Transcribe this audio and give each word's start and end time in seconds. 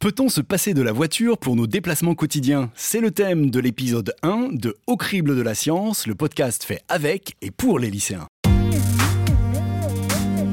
Peut-on 0.00 0.30
se 0.30 0.40
passer 0.40 0.72
de 0.72 0.80
la 0.80 0.92
voiture 0.92 1.36
pour 1.36 1.56
nos 1.56 1.66
déplacements 1.66 2.14
quotidiens? 2.14 2.70
C'est 2.74 3.00
le 3.00 3.10
thème 3.10 3.50
de 3.50 3.60
l'épisode 3.60 4.14
1 4.22 4.48
de 4.52 4.78
Au 4.86 4.96
crible 4.96 5.36
de 5.36 5.42
la 5.42 5.54
science, 5.54 6.06
le 6.06 6.14
podcast 6.14 6.64
fait 6.64 6.80
avec 6.88 7.36
et 7.42 7.50
pour 7.50 7.78
les 7.78 7.90
lycéens. 7.90 8.26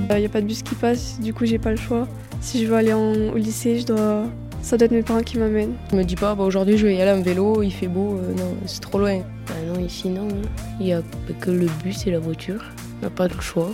Il 0.10 0.18
n'y 0.18 0.25
a 0.25 0.29
pas 0.29 0.41
de 0.41 0.47
bus 0.47 0.63
qui 0.63 0.75
passe, 0.75 1.21
du 1.21 1.33
coup 1.33 1.46
j'ai 1.46 1.60
pas 1.60 1.71
le 1.71 1.78
choix. 1.78 2.10
Si 2.41 2.62
je 2.62 2.68
veux 2.68 2.75
aller 2.75 2.91
au 2.91 3.38
lycée, 3.38 3.79
je 3.79 3.86
dois... 3.86 4.25
ça 4.62 4.75
doit 4.75 4.88
être 4.88 4.91
mes 4.91 5.02
parents 5.02 5.23
qui 5.23 5.37
m'amènent. 5.37 5.75
Je 5.91 5.95
me 5.95 6.03
dis 6.03 6.17
pas, 6.17 6.35
bah, 6.35 6.43
aujourd'hui 6.43 6.77
je 6.77 6.85
vais 6.85 6.97
y 6.97 7.01
aller 7.01 7.17
en 7.17 7.21
vélo, 7.21 7.63
il 7.63 7.71
fait 7.71 7.87
beau, 7.87 8.17
euh, 8.17 8.33
non, 8.33 8.53
c'est 8.65 8.81
trop 8.81 8.99
loin. 8.99 9.19
Bah 9.47 9.53
non, 9.65 9.79
ici 9.79 10.09
non, 10.09 10.27
hein. 10.27 10.49
il 10.81 10.87
n'y 10.87 10.93
a 10.93 11.01
que 11.39 11.51
le 11.51 11.67
bus 11.85 12.05
et 12.05 12.11
la 12.11 12.19
voiture, 12.19 12.65
on 12.99 13.05
n'a 13.05 13.09
pas 13.09 13.29
le 13.29 13.39
choix. 13.39 13.71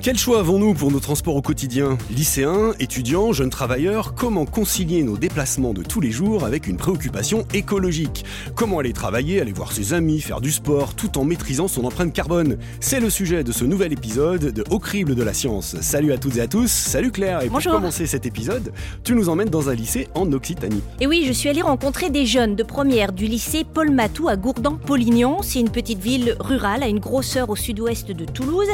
Quel 0.00 0.16
choix 0.16 0.38
avons-nous 0.38 0.74
pour 0.74 0.92
nos 0.92 1.00
transports 1.00 1.34
au 1.34 1.42
quotidien 1.42 1.98
Lycéens, 2.08 2.72
étudiants, 2.78 3.32
jeunes 3.32 3.50
travailleurs, 3.50 4.14
comment 4.14 4.46
concilier 4.46 5.02
nos 5.02 5.16
déplacements 5.16 5.74
de 5.74 5.82
tous 5.82 6.00
les 6.00 6.12
jours 6.12 6.44
avec 6.44 6.68
une 6.68 6.76
préoccupation 6.76 7.44
écologique 7.52 8.24
Comment 8.54 8.78
aller 8.78 8.92
travailler, 8.92 9.40
aller 9.40 9.50
voir 9.50 9.72
ses 9.72 9.94
amis, 9.94 10.20
faire 10.20 10.40
du 10.40 10.52
sport, 10.52 10.94
tout 10.94 11.18
en 11.18 11.24
maîtrisant 11.24 11.66
son 11.66 11.84
empreinte 11.84 12.12
carbone 12.12 12.58
C'est 12.78 13.00
le 13.00 13.10
sujet 13.10 13.42
de 13.42 13.50
ce 13.50 13.64
nouvel 13.64 13.92
épisode 13.92 14.52
de 14.52 14.64
Au 14.70 14.78
crible 14.78 15.16
de 15.16 15.22
la 15.24 15.34
science. 15.34 15.74
Salut 15.80 16.12
à 16.12 16.18
toutes 16.18 16.36
et 16.36 16.42
à 16.42 16.46
tous, 16.46 16.70
salut 16.70 17.10
Claire, 17.10 17.42
et 17.42 17.48
pour 17.48 17.60
commencer 17.60 18.06
cet 18.06 18.24
épisode, 18.24 18.72
tu 19.02 19.16
nous 19.16 19.28
emmènes 19.28 19.50
dans 19.50 19.68
un 19.68 19.74
lycée 19.74 20.06
en 20.14 20.32
Occitanie. 20.32 20.82
Et 21.00 21.08
oui, 21.08 21.24
je 21.26 21.32
suis 21.32 21.48
allée 21.48 21.62
rencontrer 21.62 22.08
des 22.08 22.24
jeunes 22.24 22.54
de 22.54 22.62
première 22.62 23.12
du 23.12 23.26
lycée 23.26 23.64
Paul 23.64 23.90
Matou 23.90 24.28
à 24.28 24.36
Gourdan-Polignon. 24.36 25.42
C'est 25.42 25.58
une 25.58 25.70
petite 25.70 25.98
ville 26.00 26.36
rurale 26.38 26.84
à 26.84 26.86
une 26.86 27.00
grosseur 27.00 27.50
au 27.50 27.56
sud-ouest 27.56 28.12
de 28.12 28.24
Toulouse. 28.24 28.68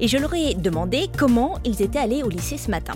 Et 0.00 0.08
je 0.08 0.18
leur 0.18 0.34
ai 0.34 0.54
demandé 0.54 1.08
comment 1.16 1.58
ils 1.64 1.82
étaient 1.82 1.98
allés 1.98 2.22
au 2.22 2.28
lycée 2.28 2.58
ce 2.58 2.70
matin. 2.70 2.94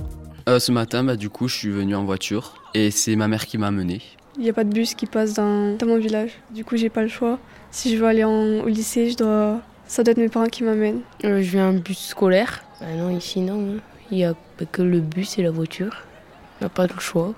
Euh, 0.48 0.59
ce 0.59 0.73
matin, 0.73 1.05
bah, 1.05 1.16
du 1.16 1.30
coup, 1.30 1.47
je 1.48 1.57
suis 1.57 1.69
venu 1.69 1.95
en 1.95 2.05
voiture 2.05 2.55
et 2.74 2.91
c'est 2.91 3.16
ma 3.16 3.29
mère 3.29 3.47
qui 3.47 3.59
m'a 3.59 3.69
amené. 3.69 4.01
Il 4.37 4.43
n'y 4.43 4.51
a 4.51 4.52
pas 4.52 4.65
de 4.65 4.73
bus 4.73 4.95
qui 4.95 5.07
passe 5.07 5.35
dans, 5.35 5.76
mon 5.85 5.99
village. 5.99 6.32
Du 6.51 6.65
coup, 6.65 6.76
j'ai 6.76 6.88
pas 6.88 7.02
le 7.02 7.09
choix. 7.09 7.38
Si 7.71 7.95
je 7.95 8.01
veux 8.01 8.07
aller 8.07 8.24
au 8.24 8.66
lycée, 8.66 9.10
je 9.10 9.16
dois... 9.16 9.60
ça 9.87 10.02
doit 10.02 10.13
être 10.13 10.19
mes 10.19 10.29
parents 10.29 10.46
qui 10.46 10.65
m'amènent. 10.65 11.01
Euh, 11.24 11.43
je 11.43 11.51
viens 11.51 11.71
en 11.71 11.74
bus 11.74 11.99
scolaire. 11.99 12.63
Bah 12.80 12.87
non, 12.96 13.10
ici, 13.10 13.41
non. 13.41 13.76
Hein. 13.76 13.80
Il 14.10 14.19
n'y 14.19 14.24
a 14.24 14.35
que 14.73 14.82
le 14.82 15.01
bus 15.01 15.38
et 15.38 15.43
la 15.43 15.51
voiture. 15.51 16.04
On 16.60 16.65
n'a 16.65 16.69
pas 16.69 16.87
le 16.87 16.99
choix. 16.99 17.35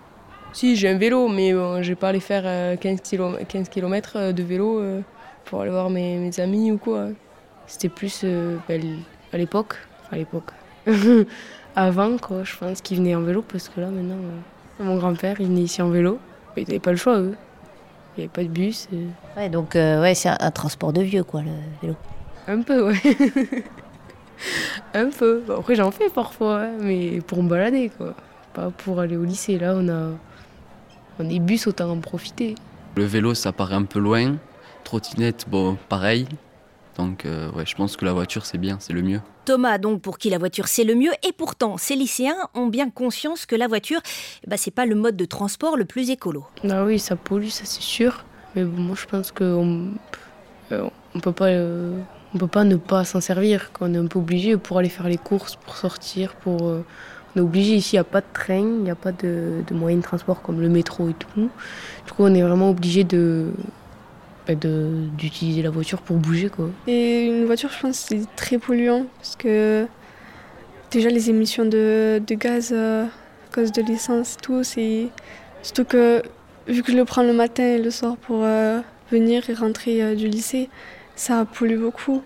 Si, 0.53 0.77
j'ai 0.77 0.89
un 0.89 0.99
vélo, 0.99 1.29
mais 1.29 1.53
bon, 1.53 1.83
je 1.83 1.91
vais 1.91 1.95
pas 1.97 2.09
aller 2.09 2.21
faire 2.21 2.79
15 2.79 3.01
km, 3.03 3.47
15 3.47 3.69
km 3.69 4.33
de 4.33 4.43
vélo 4.43 4.81
euh, 4.81 5.01
pour 5.45 5.61
aller 5.61 5.71
voir 5.71 5.91
mes, 5.91 6.17
mes 6.19 6.41
amis 6.41 6.73
ou 6.73 6.79
quoi. 6.79 7.09
C'était 7.67 7.89
plus 7.89 8.23
euh, 8.25 8.57
à 9.33 9.39
l'époque, 9.39 9.77
à 10.11 10.17
l'époque, 10.17 10.51
avant 11.77 12.17
quoi, 12.19 12.45
je 12.45 12.57
pense 12.57 12.81
qu'ils 12.81 12.99
venaient 12.99 13.15
en 13.15 13.23
vélo 13.23 13.43
parce 13.43 13.69
que 13.69 13.81
là 13.81 13.89
maintenant, 13.89 14.17
euh, 14.17 14.85
mon 14.85 14.97
grand-père 14.97 15.41
il 15.41 15.47
venait 15.47 15.63
ici 15.63 15.83
en 15.83 15.91
vélo, 15.91 16.19
il 16.57 16.65
n'avait 16.65 16.81
pas 16.81 16.91
le 16.91 16.97
choix 16.97 17.19
eux, 17.19 17.37
il 18.17 18.21
n'y 18.21 18.25
avait 18.25 18.33
pas 18.33 18.43
de 18.43 18.49
bus. 18.49 18.89
Euh. 18.93 19.07
Ouais 19.37 19.49
donc 19.49 19.77
euh, 19.77 20.01
ouais 20.01 20.15
c'est 20.15 20.29
un, 20.29 20.51
transport 20.51 20.93
de 20.93 21.03
vieux 21.03 21.25
quoi 21.25 21.43
le 21.43 21.51
vélo. 21.83 21.97
Un 22.49 22.63
peu 22.63 22.89
ouais. 22.89 23.01
un 24.95 25.11
peu. 25.11 25.43
après 25.57 25.75
j'en 25.75 25.91
fais 25.91 26.09
parfois, 26.09 26.63
hein, 26.63 26.73
mais 26.81 27.21
pour 27.21 27.43
me 27.43 27.49
balader 27.49 27.91
quoi, 27.97 28.15
pas 28.53 28.71
pour 28.71 29.01
aller 29.01 29.17
au 29.17 29.25
lycée. 29.25 29.59
Là 29.59 29.75
on 29.77 29.89
a, 29.89 30.11
on 31.19 31.29
est 31.29 31.39
bus 31.39 31.67
autant 31.67 31.91
en 31.91 31.99
profiter. 31.99 32.57
Le 32.97 33.05
vélo 33.05 33.35
ça 33.35 33.53
paraît 33.53 33.77
un 33.77 33.85
peu 33.85 34.01
loin, 34.01 34.37
trottinette 34.83 35.47
bon 35.49 35.77
pareil. 35.89 36.27
Donc 36.97 37.25
euh, 37.25 37.51
ouais, 37.53 37.65
je 37.67 37.75
pense 37.75 37.97
que 37.97 38.05
la 38.05 38.13
voiture 38.13 38.45
c'est 38.45 38.59
bien, 38.59 38.77
c'est 38.81 38.93
le 38.93 39.03
mieux. 39.03 39.21
Thomas, 39.45 39.79
donc 39.79 40.03
pour 40.03 40.19
qui 40.19 40.31
la 40.31 40.39
voiture 40.39 40.69
c'est 40.69 40.85
le 40.85 40.95
mieux, 40.95 41.13
et 41.27 41.33
pourtant 41.33 41.77
ces 41.77 41.97
lycéens 41.97 42.37
ont 42.55 42.67
bien 42.67 42.91
conscience 42.91 43.47
que 43.47 43.57
la 43.57 43.69
voiture, 43.69 44.01
bah, 44.47 44.57
c'est 44.57 44.71
pas 44.71 44.87
le 44.87 44.95
mode 44.95 45.17
de 45.17 45.25
transport 45.25 45.77
le 45.77 45.85
plus 45.85 46.11
écolo. 46.11 46.45
Ah 46.69 46.85
oui, 46.85 46.99
ça 46.99 47.17
pollue, 47.17 47.49
ça 47.49 47.65
c'est 47.65 47.83
sûr. 47.83 48.25
Mais 48.55 48.65
moi 48.65 48.97
je 48.99 49.07
pense 49.07 49.31
qu'on 49.31 49.93
euh, 50.73 50.89
on 51.15 51.21
peut 51.21 51.33
pas, 51.33 51.49
euh, 51.49 51.99
on 52.35 52.39
peut 52.39 52.47
pas 52.47 52.65
ne 52.65 52.77
pas 52.77 53.05
s'en 53.05 53.21
servir. 53.21 53.73
Qu'on 53.73 53.95
est 53.95 53.99
un 53.99 54.07
peu 54.07 54.19
obligé 54.19 54.57
pour 54.57 54.79
aller 54.79 54.89
faire 54.89 55.09
les 55.09 55.19
courses, 55.19 55.57
pour 55.57 55.77
sortir, 55.77 56.35
pour 56.35 56.63
on 56.63 57.39
est 57.39 57.43
obligé 57.43 57.77
ici, 57.77 57.95
il 57.95 57.97
n'y 57.97 58.01
a 58.01 58.05
pas 58.05 58.21
de 58.21 58.27
train, 58.33 58.59
il 58.59 58.83
n'y 58.83 58.91
a 58.91 58.97
pas 58.97 59.13
de, 59.13 59.63
de 59.67 59.75
moyens 59.75 60.03
de 60.03 60.07
transport 60.07 60.43
comme 60.43 60.61
le 60.61 60.69
métro 60.69 61.09
et 61.09 61.15
tout. 61.15 61.29
Du 61.37 62.13
coup, 62.13 62.25
on 62.25 62.35
est 62.35 62.43
vraiment 62.43 62.71
obligé 62.71 63.05
de, 63.05 63.53
d'utiliser 64.55 65.63
la 65.63 65.71
voiture 65.71 66.01
pour 66.03 66.17
bouger. 66.17 66.49
Quoi. 66.49 66.71
Et 66.87 67.27
une 67.27 67.45
voiture, 67.45 67.71
je 67.71 67.81
pense, 67.81 67.97
c'est 68.09 68.21
très 68.37 68.59
polluant 68.59 69.07
parce 69.19 69.37
que 69.37 69.87
déjà 70.91 71.09
les 71.09 71.31
émissions 71.31 71.65
de, 71.65 72.21
de 72.27 72.35
gaz 72.35 72.71
euh, 72.73 73.05
à 73.05 73.55
cause 73.55 73.73
de 73.73 73.83
l'essence, 73.83 74.37
tout, 74.43 74.63
c'est 74.65 75.09
surtout 75.63 75.85
que 75.85 76.23
vu 76.67 76.83
que 76.83 76.93
je 76.93 76.97
le 76.97 77.05
prends 77.05 77.23
le 77.23 77.33
matin 77.33 77.65
et 77.65 77.79
le 77.79 77.91
soir 77.91 78.17
pour 78.17 78.41
euh, 78.43 78.81
venir 79.11 79.49
et 79.49 79.55
rentrer 79.55 80.03
euh, 80.03 80.15
du 80.15 80.29
lycée, 80.29 80.69
ça 81.17 81.45
pollue 81.45 81.79
beaucoup. 81.79 82.23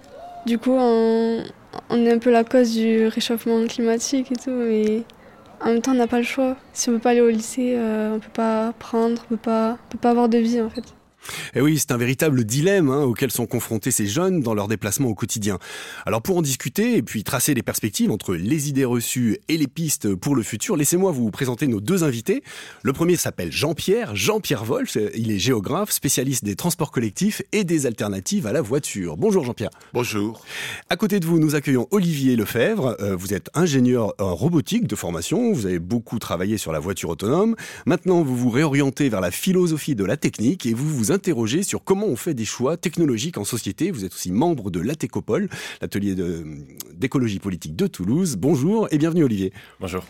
Du 0.47 0.59
coup, 0.59 0.73
on, 0.73 1.43
est 1.91 2.13
un 2.13 2.19
peu 2.19 2.31
la 2.31 2.45
cause 2.45 2.75
du 2.75 3.07
réchauffement 3.07 3.67
climatique 3.67 4.31
et 4.33 4.37
tout, 4.37 4.51
mais 4.51 5.03
en 5.61 5.69
même 5.69 5.81
temps, 5.81 5.93
on 5.93 5.97
n'a 5.97 6.07
pas 6.07 6.19
le 6.19 6.25
choix. 6.25 6.57
Si 6.73 6.89
on 6.89 6.93
ne 6.93 6.97
peut 6.99 7.03
pas 7.03 7.11
aller 7.11 7.23
au 7.23 7.31
lycée, 7.31 7.75
on 7.79 8.15
ne 8.15 8.19
peut 8.19 8.33
pas 8.35 8.73
prendre, 8.79 9.25
on 9.31 9.35
ne 9.35 9.39
peut 9.39 9.99
pas 9.99 10.11
avoir 10.11 10.29
de 10.29 10.39
vie 10.39 10.61
en 10.61 10.69
fait. 10.69 10.85
Et 11.55 11.59
eh 11.59 11.61
oui, 11.61 11.79
c'est 11.79 11.93
un 11.93 11.97
véritable 11.97 12.45
dilemme 12.45 12.91
hein, 12.91 13.03
auquel 13.03 13.31
sont 13.31 13.47
confrontés 13.47 13.91
ces 13.91 14.07
jeunes 14.07 14.41
dans 14.41 14.55
leurs 14.55 14.69
déplacements 14.69 15.09
au 15.09 15.15
quotidien. 15.15 15.59
Alors 16.07 16.23
pour 16.23 16.37
en 16.37 16.43
discuter 16.43 16.97
et 16.97 17.03
puis 17.03 17.25
tracer 17.25 17.55
les 17.55 17.63
perspectives 17.63 18.11
entre 18.11 18.35
les 18.35 18.69
idées 18.69 18.85
reçues 18.85 19.39
et 19.49 19.57
les 19.57 19.67
pistes 19.67 20.15
pour 20.15 20.37
le 20.37 20.43
futur, 20.43 20.77
laissez-moi 20.77 21.13
vous 21.13 21.31
présenter 21.31 21.67
nos 21.67 21.81
deux 21.81 22.05
invités. 22.05 22.43
Le 22.83 22.93
premier 22.93 23.17
s'appelle 23.17 23.53
Jean-Pierre, 23.53 24.15
Jean-Pierre 24.17 24.65
Wolf, 24.65 24.97
il 25.15 25.31
est 25.31 25.39
géographe, 25.39 25.91
spécialiste 25.91 26.45
des 26.45 26.57
transports 26.57 26.91
collectifs 26.91 27.43
et 27.53 27.65
des 27.65 27.87
alternatives 27.87 28.47
à 28.47 28.53
la 28.53 28.61
voiture. 28.61 29.17
Bonjour 29.17 29.45
Jean-Pierre. 29.45 29.71
Bonjour. 29.93 30.43
À 30.91 30.97
côté 30.97 31.21
de 31.21 31.27
vous, 31.27 31.39
nous 31.39 31.55
accueillons 31.55 31.89
Olivier 31.91 32.37
Lefebvre. 32.37 32.97
Euh, 33.01 33.17
vous 33.17 33.35
êtes 33.35 33.51
ingénieur 33.55 34.15
en 34.19 34.35
robotique 34.35 34.87
de 34.87 34.97
formation, 34.97 35.53
vous 35.53 35.67
avez 35.67 35.79
beaucoup 35.79 36.19
travaillé 36.19 36.59
sur 36.59 36.73
la 36.73 36.79
voiture 36.79 37.11
autonome. 37.11 37.57
Maintenant, 37.87 38.23
vous 38.23 38.37
vous 38.37 38.51
réorientez 38.51 39.09
vers 39.09 39.21
la 39.21 39.31
philosophie 39.31 39.95
de 39.95 40.05
la 40.05 40.17
technique 40.17 40.67
et 40.67 40.75
vous 40.75 40.89
vous 40.89 41.13
interroger 41.15 41.63
sur 41.63 41.83
comment 41.83 42.07
on 42.07 42.17
fait 42.17 42.35
des 42.35 42.45
choix 42.45 42.77
technologiques 42.77 43.39
en 43.39 43.45
société. 43.45 43.91
Vous 43.91 44.05
êtes 44.05 44.13
aussi 44.13 44.33
membre 44.33 44.71
de 44.71 44.81
l'ATECOPOL, 44.81 45.49
l'atelier 45.81 46.15
d'écologie 46.93 47.39
politique 47.39 47.77
de 47.77 47.87
Toulouse. 47.87 48.37
Bonjour 48.37 48.89
et 48.91 48.99
bienvenue 48.99 49.25
Olivier. 49.25 49.53
Bonjour. 49.81 50.05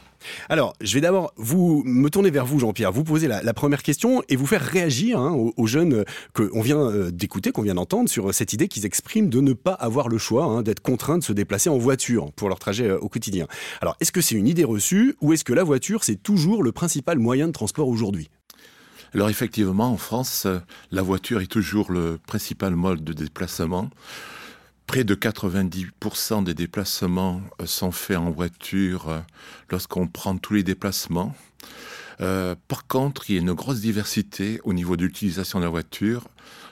Alors, 0.49 0.73
je 0.81 0.95
vais 0.95 1.03
d'abord 1.03 1.33
vous 1.37 1.83
me 1.85 2.09
tourner 2.09 2.31
vers 2.31 2.47
vous, 2.47 2.59
Jean-Pierre, 2.59 2.91
vous 2.93 3.05
poser 3.05 3.29
la, 3.29 3.55
première 3.55 3.83
question 3.83 4.23
et 4.29 4.37
vous 4.37 4.47
faire 4.47 4.63
réagir 4.63 5.19
hein, 5.19 5.33
aux, 5.57 5.67
jeunes 5.67 6.05
qu'on 6.33 6.63
vient 6.63 6.81
euh, 6.81 7.11
d'écouter, 7.11 7.53
qu'on 7.53 7.63
vient 7.63 7.75
d'entendre 7.75 8.09
sur 8.09 8.33
cette 8.35 8.53
idée 8.53 8.67
qu'ils 8.67 8.87
expriment 8.87 9.29
de 9.29 9.41
ne 9.41 9.53
pas 9.53 9.73
avoir 9.73 10.09
le 10.09 10.19
choix, 10.19 10.45
hein, 10.45 10.63
d'être 10.63 10.81
contraints 10.81 11.19
de 11.19 11.25
se 11.25 11.33
déplacer 11.33 11.69
en 11.69 11.79
voiture 11.79 12.33
pour 12.33 12.49
leur 12.49 12.59
trajet 12.59 12.89
euh, 12.89 12.99
au 12.99 13.09
quotidien. 13.09 13.47
Alors, 13.81 13.97
est-ce 14.01 14.13
que 14.13 14.21
c'est 14.21 14.35
une 14.35 14.49
idée 14.49 14.65
reçue 14.65 15.15
ou 15.21 15.33
est-ce 15.33 15.45
que 15.45 15.53
la 15.53 15.65
voiture, 15.65 16.03
c'est 16.03 16.23
toujours 16.23 16.63
le 16.63 16.73
principal 16.73 17.19
moyen 17.19 17.47
de 17.47 17.53
transport 17.53 17.89
aujourd'hui? 17.89 18.31
Alors 19.15 19.31
effectivement, 19.31 19.93
en 19.93 19.97
France, 19.97 20.47
la 20.91 21.03
voiture 21.03 21.41
est 21.41 21.47
toujours 21.47 21.93
le 21.93 22.19
principal 22.27 22.75
mode 22.75 23.05
de 23.05 23.13
déplacement. 23.13 23.91
Près 24.87 25.05
de 25.05 25.15
90% 25.15 26.45
des 26.45 26.55
déplacements 26.55 27.41
euh, 27.61 27.67
sont 27.67 27.91
faits 27.91 28.19
en 28.19 28.31
voiture 28.31 29.09
euh, 29.09 29.21
lorsqu'on 29.71 30.09
prend 30.09 30.37
tous 30.37 30.55
les 30.55 30.63
déplacements. 30.63 31.35
Euh, 32.21 32.55
par 32.69 32.87
contre, 32.87 33.31
il 33.31 33.35
y 33.35 33.39
a 33.39 33.41
une 33.41 33.53
grosse 33.53 33.81
diversité 33.81 34.61
au 34.65 34.73
niveau 34.73 34.97
de 34.97 35.03
l'utilisation 35.05 35.59
de 35.59 35.65
la 35.65 35.71
voiture 35.71 36.25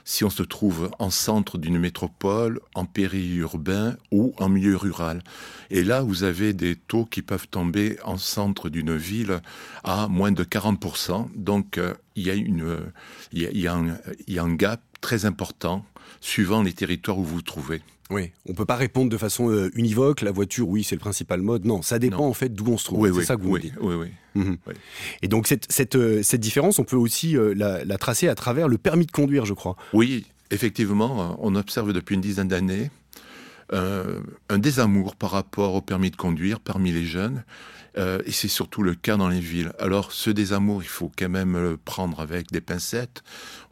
si 0.04 0.24
on 0.24 0.30
se 0.30 0.42
trouve 0.42 0.90
en 0.98 1.10
centre 1.10 1.58
d'une 1.58 1.78
métropole, 1.78 2.60
en 2.74 2.84
périurbain 2.84 3.96
ou 4.10 4.34
en 4.38 4.48
milieu 4.48 4.76
rural. 4.76 5.22
Et 5.70 5.84
là, 5.84 6.02
vous 6.02 6.24
avez 6.24 6.52
des 6.52 6.76
taux 6.76 7.04
qui 7.04 7.22
peuvent 7.22 7.48
tomber 7.48 7.98
en 8.04 8.18
centre 8.18 8.68
d'une 8.68 8.96
ville 8.96 9.40
à 9.84 10.08
moins 10.08 10.32
de 10.32 10.44
40%. 10.44 11.28
Donc, 11.36 11.78
euh, 11.78 11.94
il, 12.16 12.26
y 12.26 13.38
y 13.38 13.62
y 13.62 14.38
a 14.38 14.42
un 14.42 14.54
gap 14.54 14.80
très 15.00 15.24
important 15.24 15.84
suivant 16.20 16.62
les 16.62 16.72
territoires 16.72 17.18
où 17.18 17.24
vous 17.24 17.36
vous 17.36 17.42
trouvez. 17.42 17.82
Oui, 18.12 18.30
on 18.46 18.52
peut 18.52 18.66
pas 18.66 18.76
répondre 18.76 19.10
de 19.10 19.16
façon 19.16 19.50
euh, 19.50 19.70
univoque. 19.74 20.20
La 20.20 20.32
voiture, 20.32 20.68
oui, 20.68 20.84
c'est 20.84 20.94
le 20.94 21.00
principal 21.00 21.40
mode. 21.40 21.64
Non, 21.64 21.80
ça 21.80 21.98
dépend 21.98 22.26
en 22.26 22.34
fait 22.34 22.50
d'où 22.50 22.66
on 22.68 22.76
se 22.76 22.84
trouve. 22.84 23.10
c'est 23.18 23.24
ça 23.24 23.36
que 23.36 23.42
vous 23.42 23.52
oui, 23.52 23.60
dites. 23.60 23.74
Oui, 23.80 23.94
oui. 23.94 24.08
Mhm. 24.34 24.56
Et 25.22 25.28
donc 25.28 25.46
cette, 25.46 25.70
cette, 25.72 25.96
euh, 25.96 26.22
cette, 26.22 26.40
différence, 26.40 26.78
on 26.78 26.84
peut 26.84 26.96
aussi 26.96 27.36
euh, 27.36 27.54
la, 27.56 27.84
la, 27.84 27.98
tracer 27.98 28.28
à 28.28 28.34
travers 28.34 28.68
le 28.68 28.76
permis 28.76 29.06
de 29.06 29.12
conduire, 29.12 29.46
je 29.46 29.54
crois. 29.54 29.76
Oui, 29.94 30.26
effectivement, 30.50 31.36
on 31.40 31.54
observe 31.54 31.92
depuis 31.92 32.14
une 32.14 32.20
dizaine 32.20 32.48
d'années 32.48 32.90
un 34.50 34.58
désamour 34.58 35.16
par 35.16 35.30
rapport 35.30 35.74
au 35.74 35.80
permis 35.80 36.10
de 36.10 36.16
conduire 36.16 36.60
parmi 36.60 36.92
les 36.92 37.06
jeunes. 37.06 37.42
et 37.96 38.30
c'est 38.30 38.48
surtout 38.48 38.82
le 38.82 38.94
cas 38.94 39.16
dans 39.16 39.30
les 39.30 39.40
villes. 39.40 39.72
Alors 39.78 40.12
ce 40.12 40.28
désamour, 40.28 40.82
il 40.82 40.90
faut 40.90 41.10
quand 41.18 41.30
même 41.30 41.54
le 41.54 41.78
prendre 41.78 42.20
avec 42.20 42.52
des 42.52 42.60
pincettes. 42.60 43.22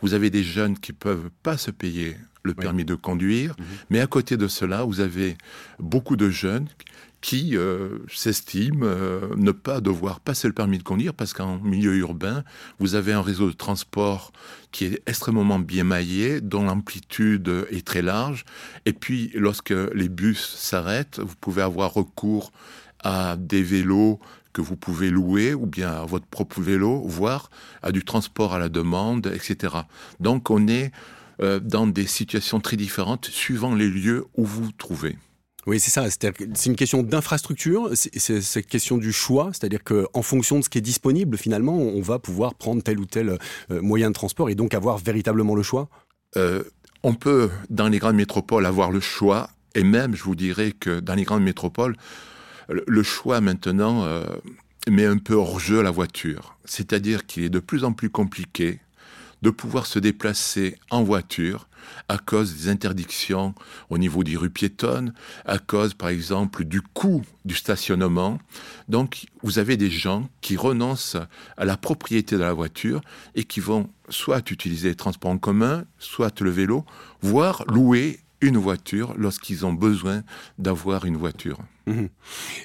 Vous 0.00 0.14
avez 0.14 0.30
des 0.30 0.42
jeunes 0.42 0.78
qui 0.78 0.94
peuvent 0.94 1.28
pas 1.42 1.58
se 1.58 1.70
payer 1.70 2.16
le 2.42 2.54
permis 2.54 2.84
de 2.84 2.94
conduire. 2.94 3.54
Mhm. 3.58 3.64
Mais 3.90 4.00
à 4.00 4.06
côté 4.06 4.36
de 4.36 4.48
cela, 4.48 4.84
vous 4.84 5.00
avez 5.00 5.36
beaucoup 5.78 6.16
de 6.16 6.30
jeunes 6.30 6.68
qui 7.20 7.54
euh, 7.54 7.98
s'estiment 8.10 8.80
euh, 8.82 9.34
ne 9.36 9.52
pas 9.52 9.80
devoir 9.80 10.20
passer 10.20 10.48
le 10.48 10.54
permis 10.54 10.78
de 10.78 10.82
conduire 10.82 11.12
parce 11.12 11.34
qu'en 11.34 11.58
milieu 11.58 11.94
urbain, 11.96 12.44
vous 12.78 12.94
avez 12.94 13.12
un 13.12 13.20
réseau 13.20 13.48
de 13.48 13.54
transport 13.54 14.32
qui 14.72 14.86
est 14.86 15.02
extrêmement 15.06 15.58
bien 15.58 15.84
maillé, 15.84 16.40
dont 16.40 16.62
l'amplitude 16.62 17.66
est 17.70 17.86
très 17.86 18.02
large. 18.02 18.44
Et 18.86 18.94
puis, 18.94 19.30
lorsque 19.34 19.70
les 19.70 20.08
bus 20.08 20.56
s'arrêtent, 20.56 21.20
vous 21.20 21.34
pouvez 21.40 21.60
avoir 21.60 21.92
recours 21.92 22.52
à 23.00 23.36
des 23.36 23.62
vélos 23.62 24.18
que 24.52 24.60
vous 24.60 24.76
pouvez 24.76 25.10
louer 25.10 25.54
ou 25.54 25.66
bien 25.66 25.90
à 25.90 26.04
votre 26.04 26.26
propre 26.26 26.60
vélo, 26.60 27.02
voire 27.06 27.50
à 27.82 27.92
du 27.92 28.04
transport 28.04 28.54
à 28.54 28.58
la 28.58 28.68
demande, 28.68 29.26
etc. 29.26 29.74
Donc 30.18 30.50
on 30.50 30.66
est 30.66 30.90
euh, 31.42 31.60
dans 31.60 31.86
des 31.86 32.06
situations 32.06 32.60
très 32.60 32.76
différentes 32.76 33.26
suivant 33.26 33.74
les 33.74 33.88
lieux 33.88 34.26
où 34.36 34.44
vous 34.44 34.64
vous 34.64 34.72
trouvez. 34.72 35.16
Oui, 35.66 35.78
c'est 35.78 35.90
ça. 35.90 36.06
C'est 36.10 36.66
une 36.66 36.76
question 36.76 37.02
d'infrastructure, 37.02 37.90
c'est 37.94 38.40
cette 38.40 38.66
question 38.66 38.96
du 38.96 39.12
choix, 39.12 39.50
c'est-à-dire 39.52 39.84
qu'en 39.84 40.22
fonction 40.22 40.58
de 40.58 40.64
ce 40.64 40.70
qui 40.70 40.78
est 40.78 40.82
disponible, 40.82 41.36
finalement, 41.36 41.76
on 41.76 42.00
va 42.00 42.18
pouvoir 42.18 42.54
prendre 42.54 42.82
tel 42.82 42.98
ou 42.98 43.04
tel 43.04 43.38
euh, 43.70 43.82
moyen 43.82 44.08
de 44.08 44.14
transport 44.14 44.48
et 44.48 44.54
donc 44.54 44.72
avoir 44.72 44.96
véritablement 44.98 45.54
le 45.54 45.62
choix 45.62 45.88
euh, 46.36 46.62
On 47.02 47.14
peut, 47.14 47.50
dans 47.68 47.88
les 47.88 47.98
grandes 47.98 48.16
métropoles, 48.16 48.64
avoir 48.64 48.90
le 48.90 49.00
choix, 49.00 49.50
et 49.74 49.84
même, 49.84 50.16
je 50.16 50.24
vous 50.24 50.34
dirais 50.34 50.72
que 50.72 51.00
dans 51.00 51.14
les 51.14 51.24
grandes 51.24 51.44
métropoles, 51.44 51.96
le 52.68 53.02
choix 53.02 53.40
maintenant 53.40 54.04
euh, 54.04 54.24
met 54.88 55.04
un 55.04 55.18
peu 55.18 55.34
hors 55.34 55.60
jeu 55.60 55.82
la 55.82 55.90
voiture. 55.90 56.56
C'est-à-dire 56.64 57.26
qu'il 57.26 57.44
est 57.44 57.50
de 57.50 57.60
plus 57.60 57.84
en 57.84 57.92
plus 57.92 58.10
compliqué 58.10 58.80
de 59.42 59.50
pouvoir 59.50 59.86
se 59.86 59.98
déplacer 59.98 60.76
en 60.90 61.02
voiture 61.02 61.66
à 62.08 62.18
cause 62.18 62.54
des 62.54 62.68
interdictions 62.68 63.54
au 63.88 63.98
niveau 63.98 64.22
des 64.22 64.36
rues 64.36 64.50
piétonnes, 64.50 65.14
à 65.44 65.58
cause 65.58 65.94
par 65.94 66.08
exemple 66.08 66.64
du 66.64 66.82
coût 66.82 67.22
du 67.44 67.54
stationnement. 67.54 68.38
Donc 68.88 69.26
vous 69.42 69.58
avez 69.58 69.76
des 69.76 69.90
gens 69.90 70.28
qui 70.40 70.56
renoncent 70.56 71.16
à 71.56 71.64
la 71.64 71.76
propriété 71.76 72.36
de 72.36 72.42
la 72.42 72.52
voiture 72.52 73.00
et 73.34 73.44
qui 73.44 73.60
vont 73.60 73.88
soit 74.08 74.50
utiliser 74.50 74.88
les 74.88 74.94
transports 74.94 75.30
en 75.30 75.38
commun, 75.38 75.84
soit 75.98 76.40
le 76.40 76.50
vélo, 76.50 76.84
voire 77.22 77.64
louer 77.68 78.20
une 78.40 78.56
voiture 78.56 79.14
lorsqu'ils 79.16 79.66
ont 79.66 79.72
besoin 79.72 80.22
d'avoir 80.58 81.04
une 81.04 81.16
voiture. 81.16 81.58
Mhm. 81.86 82.08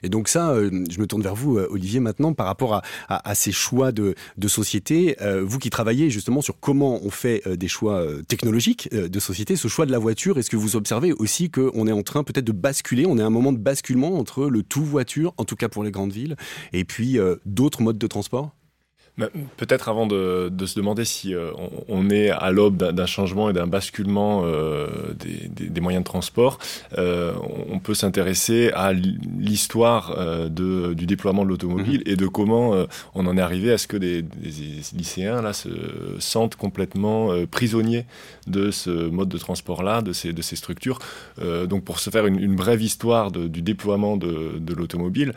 Et 0.03 0.09
donc 0.09 0.27
ça, 0.27 0.51
euh, 0.51 0.85
je 0.89 0.99
me 0.99 1.07
tourne 1.07 1.21
vers 1.21 1.35
vous, 1.35 1.57
euh, 1.57 1.67
Olivier, 1.71 1.99
maintenant, 1.99 2.33
par 2.33 2.45
rapport 2.45 2.81
à, 3.07 3.35
ces 3.35 3.51
choix 3.51 3.91
de, 3.91 4.15
société. 4.47 5.15
Euh, 5.21 5.43
vous 5.43 5.57
qui 5.57 5.69
travaillez 5.69 6.09
justement 6.09 6.41
sur 6.41 6.59
comment 6.59 6.99
on 7.03 7.09
fait 7.09 7.43
des 7.57 7.67
choix 7.67 8.05
technologiques 8.27 8.89
de 8.91 9.19
société, 9.19 9.55
ce 9.55 9.67
choix 9.67 9.85
de 9.85 9.91
la 9.91 9.99
voiture, 9.99 10.37
est-ce 10.37 10.49
que 10.49 10.55
vous 10.55 10.75
observez 10.75 11.13
aussi 11.13 11.49
qu'on 11.49 11.87
est 11.87 11.91
en 11.91 12.03
train 12.03 12.23
peut-être 12.23 12.45
de 12.45 12.51
basculer, 12.51 13.05
on 13.05 13.17
est 13.17 13.21
à 13.21 13.25
un 13.25 13.31
moment 13.31 13.51
de 13.51 13.57
basculement 13.57 14.17
entre 14.19 14.45
le 14.45 14.63
tout 14.63 14.83
voiture, 14.83 15.33
en 15.37 15.45
tout 15.45 15.55
cas 15.55 15.67
pour 15.67 15.83
les 15.83 15.91
grandes 15.91 16.13
villes, 16.13 16.35
et 16.73 16.85
puis 16.85 17.17
d'autres 17.45 17.81
modes 17.81 17.97
de 17.97 18.07
transport? 18.07 18.51
Peut-être 19.17 19.87
avant 19.87 20.07
de, 20.07 20.51
se 20.65 20.75
demander 20.75 21.05
si 21.05 21.33
euh, 21.33 21.51
on, 21.87 22.09
est 22.09 22.29
à 22.31 22.51
l'aube 22.51 22.75
d'un 22.75 23.05
changement 23.05 23.49
et 23.49 23.53
d'un 23.53 23.65
basculement 23.65 24.41
euh, 24.43 24.87
des, 25.15 25.79
moyens 25.79 26.03
de 26.03 26.05
transport, 26.05 26.59
euh, 26.97 27.33
on 27.69 27.79
peut 27.79 27.93
s'intéresser 27.93 28.71
à 28.73 28.91
l'histoire 28.91 30.49
du 30.49 31.05
déploiement 31.05 31.43
de 31.43 31.49
l'automobile 31.49 32.03
mhm. 32.05 32.11
et 32.11 32.15
de 32.17 32.27
comment 32.27 32.73
on 33.13 33.25
en 33.25 33.37
est 33.37 33.41
arrivé 33.41 33.71
à 33.71 33.77
ce 33.77 33.87
que 33.87 33.95
des, 33.95 34.25
lycéens 34.93 35.41
là 35.41 35.53
se 35.53 35.69
sentent 36.19 36.57
complètement 36.57 37.29
prisonniers 37.49 38.05
de 38.47 38.69
ce 38.69 38.89
mode 38.89 39.29
de 39.29 39.37
transport-là, 39.37 40.01
de 40.01 40.11
ces, 40.11 40.33
de 40.33 40.41
ces 40.41 40.57
structures. 40.57 40.99
donc 41.67 41.85
pour 41.85 41.99
se 41.99 42.09
faire 42.09 42.25
une, 42.25 42.55
brève 42.55 42.81
histoire 42.81 43.31
du 43.31 43.61
déploiement 43.61 44.17
de, 44.17 44.57
de 44.59 44.73
l'automobile, 44.73 45.33